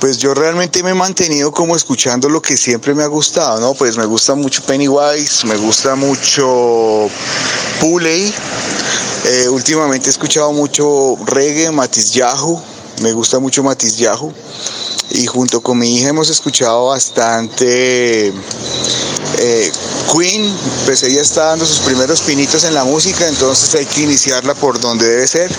Pues 0.00 0.18
yo 0.18 0.34
realmente 0.34 0.82
me 0.82 0.90
he 0.90 0.94
mantenido 0.94 1.50
como 1.50 1.74
escuchando 1.74 2.28
lo 2.28 2.40
que 2.40 2.56
siempre 2.56 2.94
me 2.94 3.02
ha 3.02 3.06
gustado, 3.06 3.60
¿no? 3.60 3.74
Pues 3.74 3.96
me 3.96 4.04
gusta 4.04 4.34
mucho 4.34 4.62
Pennywise, 4.62 5.46
me 5.46 5.56
gusta 5.56 5.94
mucho 5.94 7.08
Puley, 7.80 8.32
eh, 9.24 9.48
últimamente 9.48 10.08
he 10.08 10.10
escuchado 10.10 10.52
mucho 10.52 11.16
reggae, 11.24 11.70
Matiz 11.72 12.12
Yahoo, 12.12 12.62
me 13.02 13.12
gusta 13.12 13.38
mucho 13.38 13.62
Matiz 13.62 13.96
Yahoo. 13.96 14.32
Y 15.10 15.26
junto 15.26 15.60
con 15.60 15.78
mi 15.78 15.96
hija 15.96 16.08
hemos 16.08 16.28
escuchado 16.28 16.86
bastante 16.86 18.32
eh, 19.38 19.72
Queen, 20.12 20.56
pues 20.84 21.02
ella 21.02 21.22
está 21.22 21.46
dando 21.46 21.66
sus 21.66 21.80
primeros 21.80 22.20
pinitos 22.22 22.64
en 22.64 22.74
la 22.74 22.84
música, 22.84 23.26
entonces 23.28 23.74
hay 23.74 23.86
que 23.86 24.02
iniciarla 24.02 24.54
por 24.54 24.80
donde 24.80 25.06
debe 25.06 25.26
ser. 25.26 25.50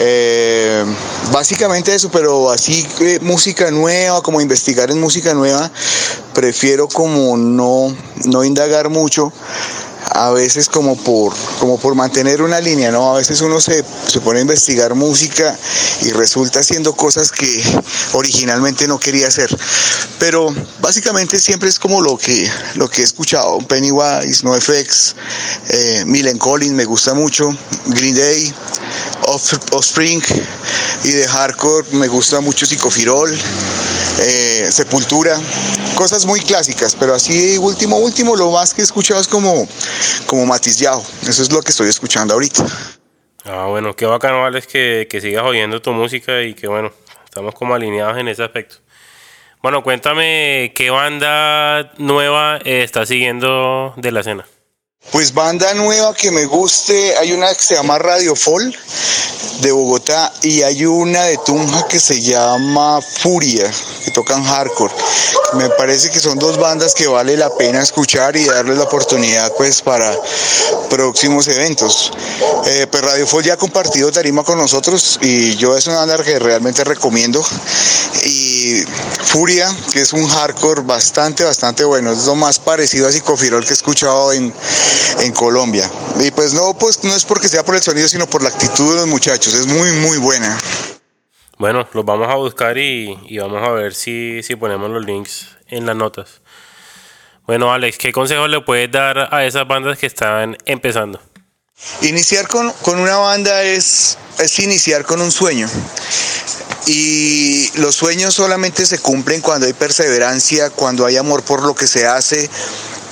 Eh, 0.00 0.84
básicamente 1.32 1.94
eso, 1.94 2.10
pero 2.10 2.50
así 2.50 2.86
música 3.20 3.70
nueva, 3.70 4.22
como 4.22 4.40
investigar 4.40 4.90
en 4.90 5.00
música 5.00 5.34
nueva, 5.34 5.70
prefiero 6.32 6.88
como 6.88 7.36
no, 7.36 7.94
no 8.24 8.44
indagar 8.44 8.88
mucho 8.88 9.32
a 10.10 10.30
veces 10.30 10.68
como 10.68 10.96
por, 10.96 11.34
como 11.58 11.78
por 11.78 11.94
mantener 11.94 12.42
una 12.42 12.60
línea, 12.60 12.90
¿no? 12.90 13.14
A 13.14 13.18
veces 13.18 13.40
uno 13.40 13.60
se, 13.60 13.84
se 14.06 14.20
pone 14.20 14.38
a 14.38 14.42
investigar 14.42 14.94
música 14.94 15.58
y 16.02 16.10
resulta 16.12 16.60
haciendo 16.60 16.94
cosas 16.94 17.30
que 17.30 17.62
originalmente 18.12 18.86
no 18.86 18.98
quería 18.98 19.28
hacer. 19.28 19.54
Pero 20.18 20.54
básicamente 20.80 21.38
siempre 21.38 21.68
es 21.68 21.78
como 21.78 22.00
lo 22.00 22.16
que, 22.16 22.50
lo 22.74 22.88
que 22.88 23.00
he 23.02 23.04
escuchado. 23.04 23.58
Pennywise, 23.58 24.44
NoFX, 24.44 25.14
eh, 25.68 26.04
Millen 26.06 26.38
Collins 26.38 26.74
me 26.74 26.84
gusta 26.84 27.14
mucho, 27.14 27.56
Green 27.86 28.14
Day, 28.14 28.54
Offspring 29.72 30.22
y 31.04 31.10
de 31.10 31.26
hardcore 31.26 31.88
me 31.92 32.08
gusta 32.08 32.40
mucho 32.40 32.66
Psicofirol, 32.66 33.36
eh, 34.20 34.68
Sepultura, 34.70 35.38
cosas 35.94 36.26
muy 36.26 36.40
clásicas, 36.40 36.96
pero 36.98 37.14
así 37.14 37.58
último, 37.58 37.98
último, 37.98 38.36
lo 38.36 38.50
más 38.50 38.74
que 38.74 38.80
he 38.80 38.84
escuchado 38.84 39.20
es 39.20 39.28
como 39.28 39.66
como 40.26 40.46
Matiz 40.46 40.78
Yao. 40.78 41.04
Eso 41.26 41.42
es 41.42 41.52
lo 41.52 41.62
que 41.62 41.70
estoy 41.70 41.88
escuchando 41.88 42.34
ahorita. 42.34 42.64
Ah, 43.44 43.66
bueno, 43.68 43.94
qué 43.94 44.06
bacano, 44.06 44.44
Alex, 44.44 44.66
que, 44.66 45.06
que 45.10 45.20
sigas 45.20 45.44
oyendo 45.44 45.82
tu 45.82 45.92
música 45.92 46.42
y 46.42 46.54
que, 46.54 46.66
bueno, 46.66 46.92
estamos 47.24 47.54
como 47.54 47.74
alineados 47.74 48.16
en 48.18 48.28
ese 48.28 48.42
aspecto. 48.42 48.76
Bueno, 49.62 49.82
cuéntame 49.82 50.72
qué 50.74 50.90
banda 50.90 51.92
nueva 51.98 52.58
está 52.64 53.06
siguiendo 53.06 53.94
de 53.96 54.12
la 54.12 54.20
escena. 54.20 54.46
Pues 55.10 55.32
banda 55.32 55.72
nueva 55.74 56.14
que 56.14 56.30
me 56.30 56.44
guste, 56.46 57.16
hay 57.16 57.32
una 57.32 57.54
que 57.54 57.62
se 57.62 57.74
llama 57.74 57.98
Radio 57.98 58.34
Fall 58.34 58.76
de 59.60 59.70
Bogotá 59.70 60.32
y 60.42 60.62
hay 60.62 60.84
una 60.84 61.24
de 61.24 61.38
Tunja 61.38 61.86
que 61.86 62.00
se 62.00 62.20
llama 62.20 63.00
Furia, 63.00 63.70
que 64.04 64.10
tocan 64.10 64.42
hardcore. 64.42 64.92
Me 65.54 65.70
parece 65.70 66.10
que 66.10 66.18
son 66.18 66.38
dos 66.38 66.58
bandas 66.58 66.94
que 66.94 67.06
vale 67.06 67.36
la 67.36 67.54
pena 67.54 67.80
escuchar 67.80 68.36
y 68.36 68.44
darles 68.44 68.76
la 68.76 68.84
oportunidad 68.84 69.52
pues 69.56 69.82
para 69.82 70.12
próximos 70.90 71.46
eventos. 71.46 72.10
Eh, 72.66 72.86
pues 72.90 73.04
Radio 73.04 73.26
Fall 73.26 73.44
ya 73.44 73.54
ha 73.54 73.56
compartido 73.56 74.10
tarima 74.10 74.42
con 74.42 74.58
nosotros 74.58 75.18
y 75.22 75.54
yo 75.56 75.76
es 75.76 75.86
una 75.86 75.98
banda 75.98 76.22
que 76.24 76.38
realmente 76.38 76.82
recomiendo. 76.82 77.44
Y 78.24 78.84
Furia, 79.24 79.74
que 79.92 80.00
es 80.00 80.12
un 80.12 80.26
hardcore 80.26 80.82
bastante, 80.82 81.44
bastante 81.44 81.84
bueno, 81.84 82.12
es 82.12 82.24
lo 82.24 82.34
más 82.34 82.58
parecido 82.58 83.06
a 83.06 83.12
Psicofirol 83.12 83.64
que 83.64 83.70
he 83.70 83.74
escuchado 83.74 84.32
en 84.32 84.52
en 85.20 85.32
Colombia. 85.32 85.90
Y 86.20 86.30
pues 86.30 86.52
no, 86.52 86.76
pues 86.78 87.04
no 87.04 87.14
es 87.14 87.24
porque 87.24 87.48
sea 87.48 87.64
por 87.64 87.74
el 87.74 87.82
sonido, 87.82 88.08
sino 88.08 88.26
por 88.26 88.42
la 88.42 88.48
actitud 88.48 88.92
de 88.92 89.00
los 89.00 89.06
muchachos. 89.06 89.54
Es 89.54 89.66
muy, 89.66 89.90
muy 89.92 90.18
buena. 90.18 90.58
Bueno, 91.58 91.86
los 91.92 92.04
vamos 92.04 92.28
a 92.28 92.34
buscar 92.34 92.76
y, 92.78 93.38
vamos 93.38 93.62
a 93.62 93.70
ver 93.70 93.94
si, 93.94 94.42
si 94.42 94.56
ponemos 94.56 94.90
los 94.90 95.04
links 95.04 95.48
en 95.68 95.86
las 95.86 95.96
notas. 95.96 96.42
Bueno, 97.46 97.72
Alex, 97.72 97.98
¿qué 97.98 98.12
consejo 98.12 98.48
le 98.48 98.60
puedes 98.62 98.90
dar 98.90 99.32
a 99.32 99.44
esas 99.44 99.68
bandas 99.68 99.98
que 99.98 100.06
están 100.06 100.56
empezando? 100.64 101.20
Iniciar 102.02 102.48
con, 102.48 102.72
con 102.82 102.98
una 102.98 103.16
banda 103.18 103.62
es, 103.62 104.18
es 104.38 104.58
iniciar 104.60 105.04
con 105.04 105.20
un 105.20 105.30
sueño. 105.30 105.68
Y 106.86 107.70
los 107.78 107.94
sueños 107.94 108.34
solamente 108.34 108.84
se 108.84 108.98
cumplen 108.98 109.40
cuando 109.40 109.66
hay 109.66 109.72
perseverancia, 109.72 110.70
cuando 110.70 111.06
hay 111.06 111.16
amor 111.16 111.42
por 111.42 111.62
lo 111.62 111.74
que 111.74 111.86
se 111.86 112.06
hace, 112.06 112.50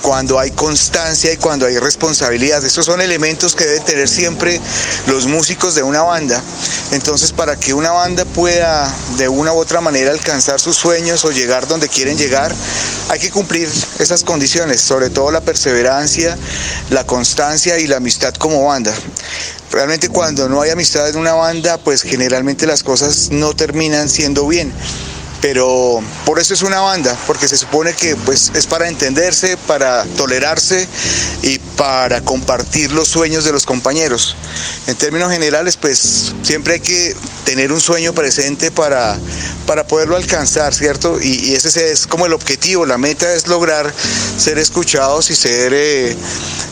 cuando 0.03 0.39
hay 0.39 0.51
constancia 0.51 1.33
y 1.33 1.37
cuando 1.37 1.65
hay 1.65 1.79
responsabilidad. 1.79 2.63
Estos 2.65 2.85
son 2.85 3.01
elementos 3.01 3.55
que 3.55 3.65
deben 3.65 3.85
tener 3.85 4.09
siempre 4.09 4.61
los 5.07 5.27
músicos 5.27 5.75
de 5.75 5.83
una 5.83 6.03
banda. 6.03 6.43
Entonces, 6.91 7.33
para 7.33 7.57
que 7.57 7.73
una 7.73 7.93
banda 7.93 8.25
pueda 8.25 8.93
de 9.17 9.29
una 9.29 9.53
u 9.53 9.59
otra 9.59 9.81
manera 9.81 10.11
alcanzar 10.11 10.61
sus 10.61 10.77
sueños 10.77 11.25
o 11.25 11.31
llegar 11.31 11.67
donde 11.69 11.89
quieren 11.89 12.19
llegar, 12.19 12.53
hay 13.09 13.21
que 13.21 13.31
cumplir 13.31 13.69
esas 13.99 14.25
condiciones, 14.25 14.81
sobre 14.81 15.09
todo 15.09 15.31
la 15.31 15.41
perseverancia, 15.41 16.37
la 16.91 17.07
constancia 17.07 17.79
y 17.79 17.87
la 17.87 17.99
amistad 17.99 18.35
como 18.35 18.65
banda. 18.65 18.93
Realmente 19.71 20.11
cuando 20.11 20.49
no 20.49 20.61
hay 20.61 20.71
amistad 20.71 21.09
en 21.09 21.17
una 21.17 21.33
banda, 21.33 21.79
pues 21.79 22.03
generalmente 22.03 22.67
las 22.67 22.83
cosas 22.83 23.29
no 23.31 23.55
terminan 23.55 24.09
siendo 24.09 24.47
bien 24.47 24.73
pero 25.43 26.01
por 26.25 26.39
eso 26.39 26.55
es 26.55 26.63
una 26.63 26.81
banda, 26.81 27.19
porque 27.27 27.49
se 27.49 27.57
supone 27.57 27.93
que 27.95 28.15
pues, 28.15 28.53
es 28.55 28.67
para 28.69 28.89
entenderse, 28.89 29.57
para 29.57 30.05
tolerarse 30.17 30.89
y 31.43 31.59
para 31.77 32.21
compartir 32.23 32.93
los 32.93 33.09
sueños 33.09 33.45
de 33.45 33.51
los 33.51 33.67
compañeros. 33.67 34.37
En 34.87 34.95
términos 34.95 35.33
generales, 35.33 35.77
pues 35.77 36.33
siempre 36.43 36.75
hay 36.75 36.81
que 36.81 37.17
tener 37.45 37.73
un 37.73 37.81
sueño 37.81 38.13
presente 38.13 38.71
para, 38.71 39.19
para 39.67 39.85
poderlo 39.85 40.17
alcanzar, 40.17 40.73
¿cierto? 40.73 41.21
Y, 41.21 41.55
ese 41.55 41.91
es 41.91 42.07
como 42.07 42.25
el 42.27 42.35
objetivo, 42.35 42.87
la 42.87 42.97
meta 42.97 43.35
es 43.35 43.49
lograr 43.49 43.93
ser 44.39 44.59
escuchados 44.59 45.31
y 45.31 45.35
ser, 45.35 45.73
eh, 45.75 46.17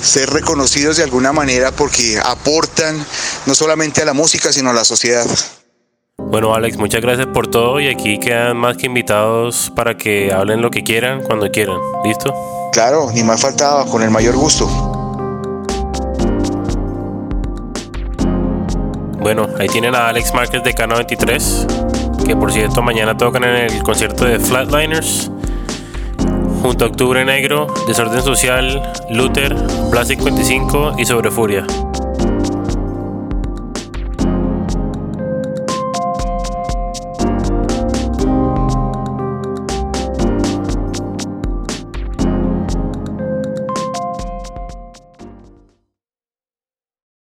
ser 0.01 0.31
reconocidos 0.31 0.97
de 0.97 1.03
alguna 1.03 1.33
manera 1.33 1.73
porque 1.73 2.21
aportan 2.25 3.05
no 3.47 3.55
solamente 3.57 4.01
a 4.01 4.05
la 4.05 4.13
música, 4.13 4.53
sino 4.53 4.71
a 4.71 4.75
la 4.75 4.85
sociedad. 4.85 5.27
Bueno, 6.31 6.55
Alex, 6.55 6.79
muchas 6.79 7.01
gracias 7.01 7.27
por 7.27 7.49
todo 7.49 7.81
y 7.81 7.88
aquí 7.88 8.21
quedan 8.21 8.57
más 8.57 8.77
que 8.77 8.87
invitados 8.87 9.73
para 9.75 9.97
que 9.97 10.33
hablen 10.33 10.62
lo 10.62 10.71
que 10.71 10.85
quieran 10.85 11.23
cuando 11.23 11.51
quieran. 11.51 11.79
¿Listo? 12.05 12.33
Claro, 12.73 13.11
ni 13.12 13.25
más 13.25 13.40
faltaba, 13.40 13.85
con 13.85 14.01
el 14.01 14.11
mayor 14.11 14.37
gusto. 14.37 14.69
Bueno, 19.19 19.49
ahí 19.59 19.66
tienen 19.69 19.97
a 19.97 20.07
Alex 20.07 20.33
Márquez 20.33 20.62
de 20.62 20.73
K93, 20.73 22.25
que 22.25 22.37
por 22.37 22.53
cierto 22.53 22.81
mañana 22.81 23.16
tocan 23.16 23.43
en 23.43 23.57
el 23.57 23.83
concierto 23.83 24.25
de 24.25 24.38
Flatliners, 24.38 25.33
junto 26.62 26.85
a 26.85 26.88
Octubre 26.88 27.25
Negro, 27.25 27.66
Desorden 27.88 28.23
Social, 28.23 28.81
Luther, 29.11 29.57
Plastic 29.90 30.21
55 30.21 30.95
y 30.97 31.05
Sobre 31.05 31.33
Furia. 31.33 31.66